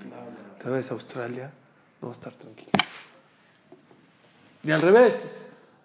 [0.62, 1.50] te vayas a Australia,
[2.00, 2.70] no vas a estar tranquilo.
[4.64, 5.14] Y al revés,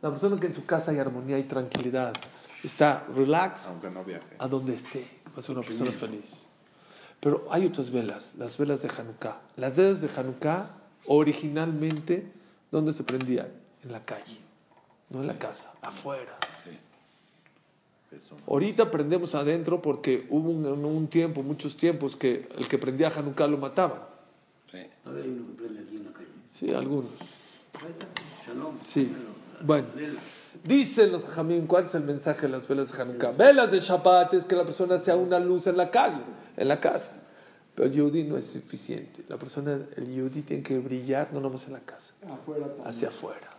[0.01, 2.13] la persona que en su casa hay armonía y tranquilidad,
[2.63, 4.35] está relax, Aunque no viaje.
[4.39, 6.47] a donde esté, va a ser una persona feliz.
[7.19, 9.41] Pero hay otras velas, las velas de Hanukkah.
[9.55, 10.69] Las velas de Hanukkah,
[11.07, 12.31] originalmente,
[12.71, 13.47] ¿dónde se prendían?
[13.83, 14.37] En la calle,
[15.09, 16.37] no en la casa, afuera.
[18.47, 23.47] Ahorita prendemos adentro porque hubo un, un tiempo, muchos tiempos, que el que prendía Hanukkah
[23.47, 23.99] lo mataban.
[24.71, 24.79] Sí.
[25.03, 26.27] Todavía hay uno que prende aquí en la calle.
[26.49, 27.11] Sí, algunos.
[28.45, 28.77] Shalom.
[28.83, 29.11] Sí.
[29.61, 29.87] Bueno,
[30.63, 33.31] dicen los jajamín, ¿cuál es el mensaje de las velas de Hanukkah?
[33.31, 36.21] Velas de Shabbat es que la persona sea una luz en la calle,
[36.55, 37.11] en la casa.
[37.75, 39.23] Pero el yudí no es suficiente.
[39.29, 43.49] La persona, el yudí tiene que brillar no nomás en la casa, Afuera hacia afuera.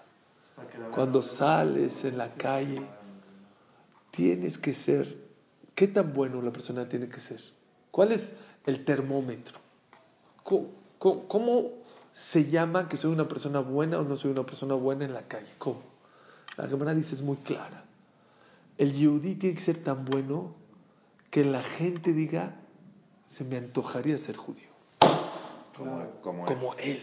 [0.93, 2.83] Cuando sales en la calle,
[4.11, 5.17] tienes que ser,
[5.75, 7.41] ¿qué tan bueno la persona tiene que ser?
[7.91, 8.33] ¿Cuál es
[8.67, 9.59] el termómetro?
[10.43, 11.63] ¿Cómo, cómo- cómo
[12.13, 15.23] se llama que soy una persona buena o no soy una persona buena en la
[15.23, 15.47] calle?
[15.59, 15.83] ¿Cómo?
[16.59, 17.85] La Gemara dice es muy clara.
[18.77, 20.55] El yudí tiene que ser tan bueno
[21.31, 22.57] que la gente diga,
[23.27, 24.69] se me antojaría ser judío,
[25.77, 26.55] Como, como él.
[26.55, 27.03] como él.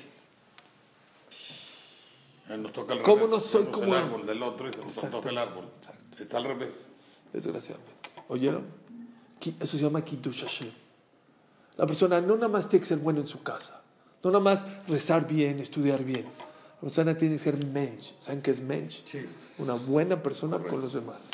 [2.49, 3.31] Eh, Nos toca el ¿Cómo revés.
[3.31, 4.05] no soy como el él?
[4.05, 5.65] árbol del otro y se nos toca el árbol.
[5.77, 6.23] Exacto.
[6.23, 6.73] Es al revés.
[7.33, 7.93] Desgraciadamente.
[8.27, 8.63] ¿Oyeron?
[9.59, 10.71] Eso se llama Kiddush Hashem.
[11.77, 13.81] La persona no nada más tiene que ser bueno en su casa,
[14.23, 16.25] no nada más rezar bien, estudiar bien.
[16.85, 18.13] Persona tiene que ser mensch.
[18.19, 19.01] ¿Saben qué es mensch?
[19.57, 21.31] Una buena persona con los demás.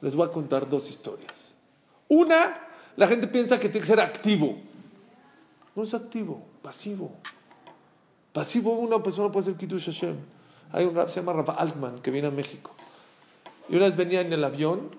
[0.00, 1.54] Les voy a contar dos historias.
[2.08, 4.58] Una, la gente piensa que tiene que ser activo.
[5.76, 7.12] No es activo, pasivo.
[8.32, 10.16] Pasivo una persona puede ser Kiddush Hashem.
[10.72, 12.72] Hay un rap, se llama Rafa Altman, que viene a México.
[13.68, 14.96] Y una vez venía en el avión,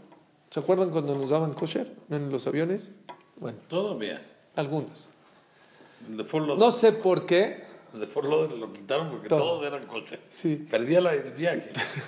[0.50, 2.94] ¿se acuerdan cuando nos daban kosher en los aviones?
[3.36, 4.26] Bueno, Todavía.
[4.56, 5.10] algunos.
[6.08, 7.68] No sé por qué.
[7.94, 9.40] De Fort Lauderdale lo quitaron porque Todo.
[9.40, 10.20] todos eran coches.
[10.30, 10.68] Sí.
[10.70, 11.72] Perdía la, el viaje.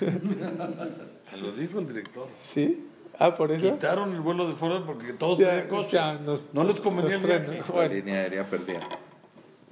[1.32, 2.28] Me lo dijo el director.
[2.38, 2.88] ¿Sí?
[3.18, 3.72] Ah, por eso.
[3.72, 5.90] Quitaron el vuelo de Fort Lauderdale porque todos tenían coche.
[5.92, 7.58] ya, nos- no les convenía el viaje.
[7.58, 8.88] La Bueno, línea aérea perdida.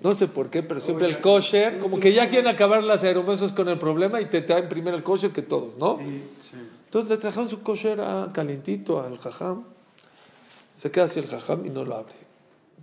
[0.02, 3.52] no sé por qué, pero siempre el kosher, como que ya quieren acabar las aeromesos
[3.52, 5.98] con el problema y te traen primero el kosher que todos, ¿no?
[6.00, 9.64] Entonces le trajeron su kosher a calientito al jajam.
[10.74, 12.14] Se queda así el jajam y no lo abre.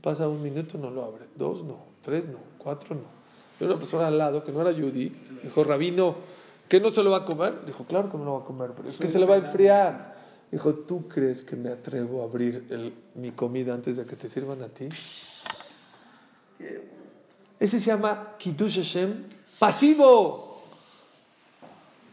[0.01, 1.25] Pasa un minuto, no lo abre.
[1.35, 1.79] Dos, no.
[2.03, 2.37] Tres, no.
[2.59, 3.16] Cuatro, no.
[3.59, 5.11] Y una persona al lado, que no era Judy,
[5.43, 6.15] dijo, Rabino,
[6.69, 7.65] ¿qué no se lo va a comer?
[7.65, 9.37] Dijo, claro que no lo va a comer, pero es que se le va a
[9.39, 10.15] enfriar.
[10.51, 14.29] Dijo, ¿tú crees que me atrevo a abrir el- mi comida antes de que te
[14.29, 14.87] sirvan a ti?
[17.59, 19.23] Ese se llama Kiddush Hashem
[19.59, 20.61] pasivo.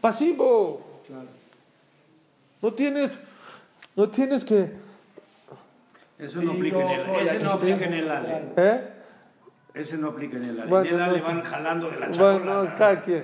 [0.01, 0.81] Pasivo.
[2.61, 3.19] No tienes,
[3.95, 4.71] no tienes que,
[6.17, 8.43] Eso no aplica en el, ese no aplica en el Ale.
[8.57, 8.89] ¿eh?
[9.75, 10.69] Ese no aplica en el Ale.
[10.69, 11.25] Bueno, en el Ale no.
[11.25, 12.53] van jalando de la charola.
[12.61, 13.23] Bueno, cada quien.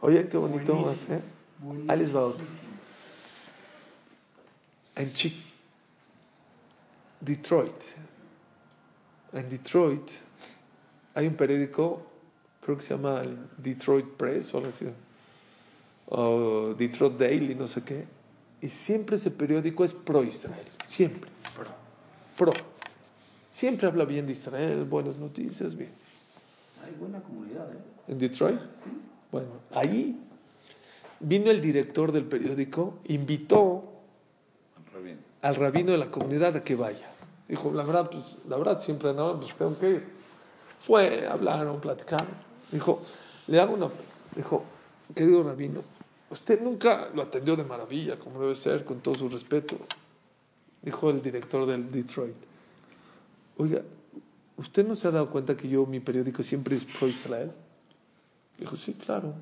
[0.00, 1.20] Oye, qué bonito va a ser.
[1.88, 2.46] Ahí les va otro.
[4.96, 5.44] En Chi-
[7.20, 7.74] Detroit.
[9.32, 10.08] En Detroit
[11.14, 12.06] hay un periódico,
[12.60, 14.86] creo que se llama el Detroit Press o algo así.
[16.06, 18.06] O Detroit Daily, no sé qué.
[18.60, 20.66] Y siempre ese periódico es pro Israel.
[20.84, 21.30] Siempre.
[22.36, 22.52] Pro.
[23.48, 25.90] Siempre habla bien de Israel, buenas noticias, bien.
[26.84, 27.78] Hay buena comunidad, ¿eh?
[28.08, 28.60] ¿En Detroit?
[29.30, 30.18] Bueno, ahí
[31.20, 33.84] vino el director del periódico, invitó
[35.42, 37.10] al rabino de la comunidad a que vaya.
[37.48, 40.06] Dijo, la verdad, pues, la verdad, siempre no, pues tengo que ir.
[40.80, 42.28] Fue, hablaron, platicaron.
[42.70, 43.02] Dijo,
[43.46, 43.88] le hago una...
[44.36, 44.64] Dijo,
[45.14, 45.82] querido rabino,
[46.30, 49.76] usted nunca lo atendió de maravilla, como debe ser, con todo su respeto.
[50.82, 52.47] Dijo el director del Detroit.
[53.58, 53.82] Oiga,
[54.56, 57.52] ¿usted no se ha dado cuenta que yo, mi periódico siempre es pro-Israel?
[58.56, 59.34] Dijo, sí, claro.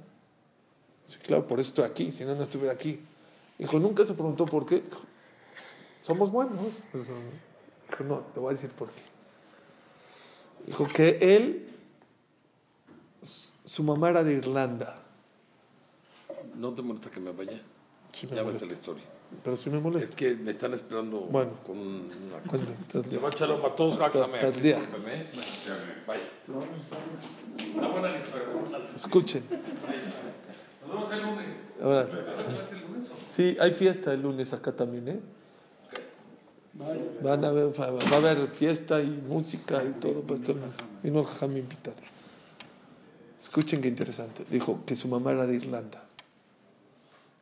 [1.06, 2.98] Sí, claro, por eso estoy aquí, si no, no estuviera aquí.
[3.58, 4.80] Dijo, nunca se preguntó por qué.
[4.80, 5.00] Dijo,
[6.02, 6.66] somos buenos.
[6.92, 9.02] Dijo, no, te voy a decir por qué.
[10.66, 11.68] Dijo que él,
[13.64, 15.02] su mamá era de Irlanda.
[16.56, 17.60] No te molesta que me vaya.
[18.12, 19.04] Sí me ya ves la historia.
[19.44, 20.10] Pero sí me molesta.
[20.10, 21.52] Es que me están esperando Bueno.
[21.64, 22.64] con una cosa.
[22.90, 23.98] Te voy a echar a todos.
[23.98, 24.20] Vaya.
[27.58, 28.46] Está buena la historia.
[28.94, 29.42] Escuchen.
[30.86, 31.46] Nos vemos el lunes.
[31.82, 32.08] Ahora,
[33.30, 35.20] sí, hay fiesta el lunes acá también, ¿eh?
[37.22, 40.20] Van a ver, va a haber fiesta y música y todo.
[40.22, 40.74] Pues, todo el mundo.
[41.02, 41.94] Vino jajam invitar.
[43.40, 44.44] Escuchen qué interesante.
[44.50, 46.02] Dijo que su mamá era de Irlanda.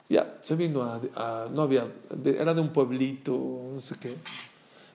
[0.08, 1.86] Ya, se vino a, a- no había,
[2.24, 3.32] era de un pueblito,
[3.72, 4.14] no sé qué.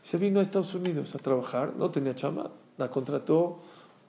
[0.01, 3.59] Se vino a Estados Unidos a trabajar, no tenía chama, la contrató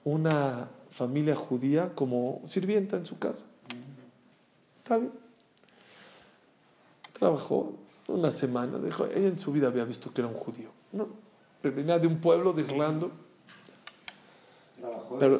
[0.04, 3.44] una familia judía como sirvienta en su casa.
[4.82, 5.12] Está bien.
[7.12, 7.74] Trabajó
[8.08, 10.70] una semana, dijo, ella en su vida había visto que era un judío.
[10.92, 11.09] No,
[11.61, 13.09] pero venía de un pueblo de Irlanda.
[15.18, 15.38] Pero-.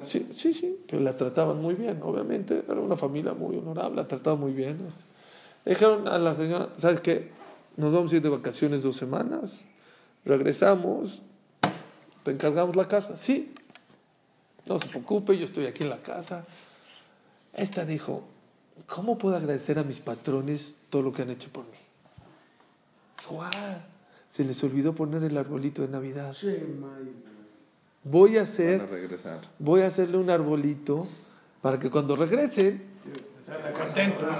[0.00, 2.64] Sí, sí, sí, pero la trataban muy bien, obviamente.
[2.68, 4.84] Era una familia muy honorable, la trataban muy bien.
[4.88, 5.04] este.
[5.64, 7.30] Le dijeron a la señora, ¿sabes qué?
[7.76, 9.64] Nos vamos a ir de vacaciones dos semanas,
[10.24, 11.22] regresamos,
[12.24, 13.16] te encargamos la casa.
[13.16, 13.54] Sí,
[14.66, 16.44] no se preocupe, yo estoy aquí en la casa.
[17.54, 18.24] Esta dijo,
[18.86, 21.70] ¿cómo puedo agradecer a mis patrones todo lo que han hecho por mí?
[23.18, 23.80] Dijo, "Ah,
[24.28, 26.32] se les olvidó poner el arbolito de Navidad.
[28.04, 29.40] Voy a hacer Van a regresar.
[29.58, 31.06] voy a hacerle un arbolito
[31.60, 32.82] Para que cuando regresen,
[33.76, 34.36] Contentos.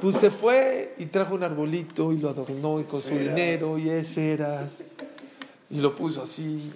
[0.00, 3.88] pues se fue y trajo un arbolito y lo adornó y con su dinero y
[3.90, 4.82] esferas
[5.70, 6.72] y lo puso así.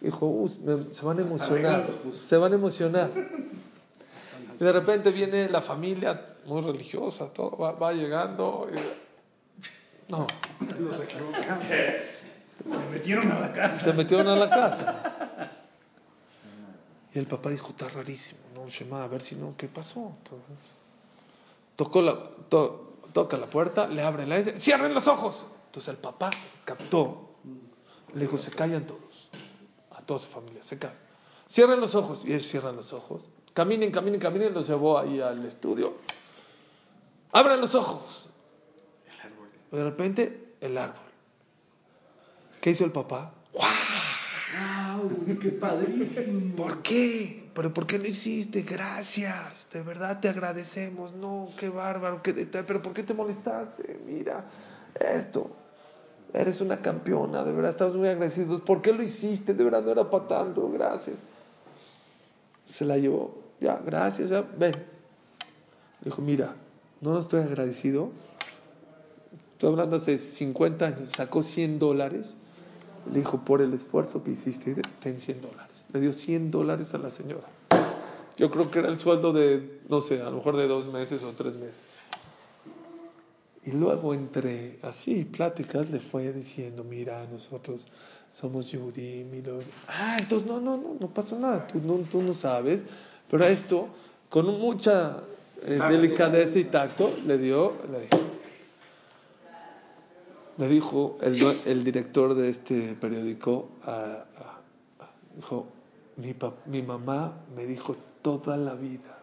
[0.00, 1.90] Dijo, "Uy, me- se van a emocionar,
[2.26, 3.10] se van a emocionar.
[4.58, 8.68] Y de repente viene la familia muy religiosa, todo va, va llegando.
[8.72, 10.26] y- no,
[12.62, 13.78] Se metieron a la casa.
[13.78, 15.50] se metieron a la casa.
[17.14, 20.12] Y el papá dijo, está rarísimo, no, Shema, a ver si no, ¿qué pasó?
[21.74, 22.16] Tocó la,
[22.48, 25.46] to- toca la puerta, le abren la dice, cierren los ojos.
[25.66, 26.30] Entonces el papá
[26.64, 27.34] captó,
[28.14, 29.30] le dijo, se callan todos,
[29.90, 30.98] a toda su familia, se callan.
[31.48, 33.28] Cierren los ojos, y ellos cierran los ojos.
[33.54, 35.94] Caminen, caminen, caminen, los llevó ahí al estudio.
[37.32, 38.28] Abran los ojos.
[39.72, 41.09] Y de repente, el árbol.
[42.60, 43.32] ¿Qué hizo el papá?
[43.54, 45.38] ¡Wow!
[45.40, 46.56] ¡Qué padrísimo!
[46.56, 47.48] ¿Por qué?
[47.54, 48.62] ¿Pero por qué no hiciste?
[48.62, 49.68] Gracias.
[49.72, 51.14] De verdad te agradecemos.
[51.14, 52.22] No, qué bárbaro.
[52.22, 52.64] Qué detalle.
[52.66, 54.00] ¿Pero por qué te molestaste?
[54.06, 54.44] Mira,
[54.98, 55.50] esto.
[56.32, 57.42] Eres una campeona.
[57.44, 58.60] De verdad estamos muy agradecidos.
[58.60, 59.54] ¿Por qué lo hiciste?
[59.54, 60.70] De verdad no era para tanto.
[60.70, 61.22] Gracias.
[62.64, 63.42] Se la llevó.
[63.60, 64.30] Ya, gracias.
[64.30, 64.42] Ya.
[64.42, 64.74] Ven.
[66.02, 66.54] Dijo, mira,
[67.00, 68.10] no no estoy agradecido.
[69.52, 71.10] Estoy hablando hace 50 años.
[71.10, 72.36] Sacó 100 dólares.
[73.12, 75.86] Le dijo, por el esfuerzo que hiciste, ten 100 dólares.
[75.92, 77.46] Le dio 100 dólares a la señora.
[78.36, 81.22] Yo creo que era el sueldo de, no sé, a lo mejor de dos meses
[81.24, 81.80] o tres meses.
[83.66, 87.86] Y luego entre así pláticas le fue diciendo, mira, nosotros
[88.30, 89.34] somos Yudim.
[89.34, 89.42] y
[89.88, 91.66] Ah, entonces no, no, no, no pasó nada.
[91.66, 92.84] Tú no, tú no sabes.
[93.30, 93.88] Pero a esto,
[94.30, 95.18] con mucha
[95.62, 98.29] eh, delicadeza y tacto, le dio, le dijo,
[100.60, 103.70] le dijo el, el director de este periódico,
[105.34, 105.66] dijo,
[106.16, 106.34] mi,
[106.66, 109.18] mi mamá me dijo toda la vida,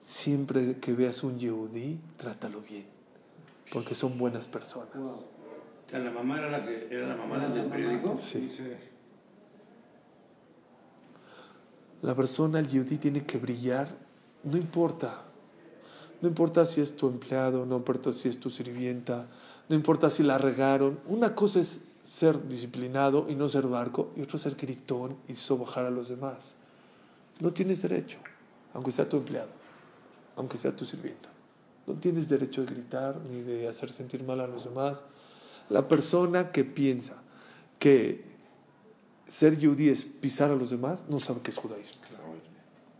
[0.00, 2.84] siempre que veas un yehudí, trátalo bien,
[3.72, 4.94] porque son buenas personas.
[4.94, 5.24] O
[5.88, 8.14] sea, la mamá era la, que, era la mamá del, del periódico.
[8.14, 8.50] Sí.
[12.02, 13.88] La persona, el yehudí, tiene que brillar,
[14.42, 15.22] no importa.
[16.20, 19.26] No importa si es tu empleado, no importa si es tu sirvienta,
[19.68, 20.98] no importa si la regaron.
[21.06, 25.34] Una cosa es ser disciplinado y no ser barco, y otra es ser gritón y
[25.34, 26.54] sobajar a los demás.
[27.40, 28.18] No tienes derecho,
[28.74, 29.50] aunque sea tu empleado,
[30.36, 31.30] aunque sea tu sirvienta.
[31.86, 35.04] No tienes derecho de gritar ni de hacer sentir mal a los demás.
[35.68, 37.14] La persona que piensa
[37.78, 38.24] que
[39.26, 42.00] ser yudí es pisar a los demás, no sabe qué es judaísmo.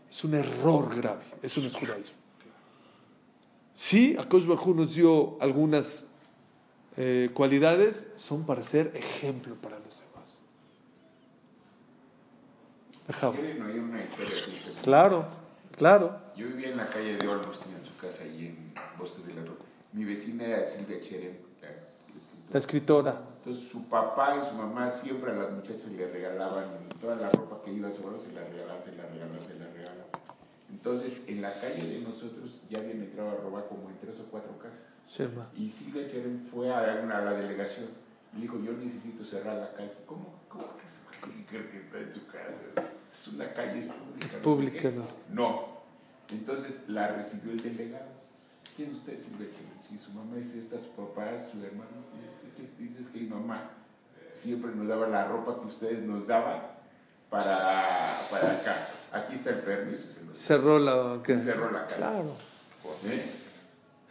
[0.09, 2.15] Es un error grave, eso no es judaísmo.
[3.73, 6.05] Sí, Akosh Bajú nos dio algunas
[6.97, 10.41] eh, cualidades, son para ser ejemplo para los demás.
[13.07, 13.39] Dejamos.
[13.39, 14.59] ¿Quieren oír una historia así?
[14.81, 15.25] Claro,
[15.77, 16.19] claro.
[16.35, 19.43] Yo vivía en la calle de Olmos, tenía su casa ahí en Bosques de la
[19.43, 19.63] Roca.
[19.93, 21.69] Mi vecina era Silvia Cherem, la
[22.51, 23.21] La escritora.
[23.37, 27.61] Entonces su papá y su mamá siempre a las muchachas le regalaban toda la ropa
[27.63, 30.05] que iba sobre, se la regalaban, se la regalaban, se la regalaban.
[30.71, 34.23] Entonces en la calle de nosotros ya habían entrado a robar como en tres o
[34.31, 34.94] cuatro casas.
[35.55, 37.87] Y Silvia Cherem fue a, una- a la delegación
[38.35, 39.93] y dijo, yo necesito cerrar la calle.
[40.05, 42.89] ¿Cómo, cómo que se va a creer que está en su casa?
[43.09, 44.25] Es una calle es pública.
[44.25, 44.91] Es pública, qué".
[44.91, 45.05] no.
[45.29, 45.75] No.
[46.31, 48.07] Entonces la recibió el delegado.
[48.75, 49.79] ¿Quién es usted, Silvia Cherem?
[49.81, 51.91] Si su mamá es esta, su papá, su hermano.
[52.11, 53.69] Sí, ¿qué Dices que mi mamá
[54.33, 56.61] siempre nos daba la ropa que ustedes nos daban
[57.29, 58.75] para, para acá.
[59.13, 60.03] Aquí está el permiso.
[60.33, 61.97] Se Cerró la, cerró la calle.
[61.97, 62.35] Claro.
[63.05, 63.31] ¿Eh?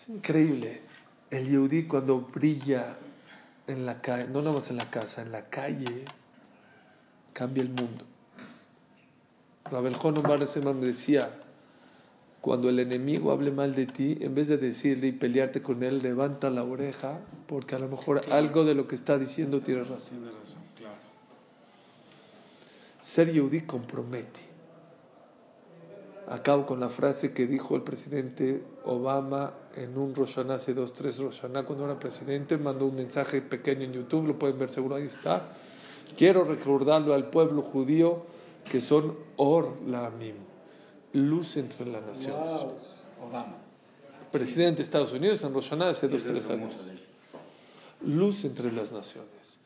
[0.04, 0.82] Es increíble.
[1.30, 2.94] El yehudí cuando brilla
[3.66, 6.04] en la calle, no nada más en la casa, en la calle,
[7.32, 8.04] cambia el mundo.
[9.64, 11.30] Rabel Bar Seman decía,
[12.42, 16.02] cuando el enemigo hable mal de ti, en vez de decirle y pelearte con él,
[16.02, 20.18] levanta la oreja, porque a lo mejor algo de lo que está diciendo tiene razón.
[20.18, 20.96] Tiene razón, claro.
[23.00, 24.40] Ser yehudí compromete.
[26.28, 31.18] Acabo con la frase que dijo el presidente Obama en un Roshaná hace dos, tres
[31.18, 32.56] Roshaná cuando era presidente.
[32.56, 35.48] Mandó un mensaje pequeño en YouTube, lo pueden ver seguro, ahí está.
[36.16, 38.24] Quiero recordarlo al pueblo judío
[38.70, 40.36] que son Or Lamim,
[41.12, 42.38] luz entre las naciones.
[42.38, 42.76] Wow.
[43.28, 43.56] Obama.
[44.32, 46.90] Presidente de Estados Unidos en Roshaná hace dos, tres años.
[48.06, 49.58] Luz entre las naciones.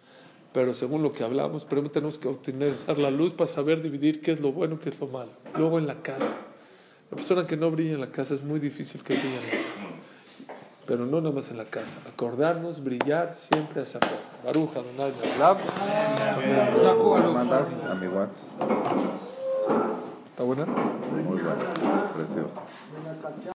[0.52, 4.32] Pero según lo que hablamos, primero tenemos que utilizar la luz para saber dividir qué
[4.32, 5.30] es lo bueno y qué es lo malo.
[5.56, 6.36] Luego en la casa.
[7.10, 9.50] La persona que no brilla en la casa es muy difícil que brille en la
[9.50, 9.67] casa.
[10.88, 11.98] Pero no nada más en la casa.
[12.08, 14.22] Acordarnos, brillar siempre hacia afuera.
[14.42, 15.58] Baruja, Donai, Olam.
[16.38, 18.34] ¿Me mandas a mi WhatsApp?
[20.30, 20.64] ¿Está buena?
[20.64, 21.46] Muy bueno,
[22.16, 22.62] precioso.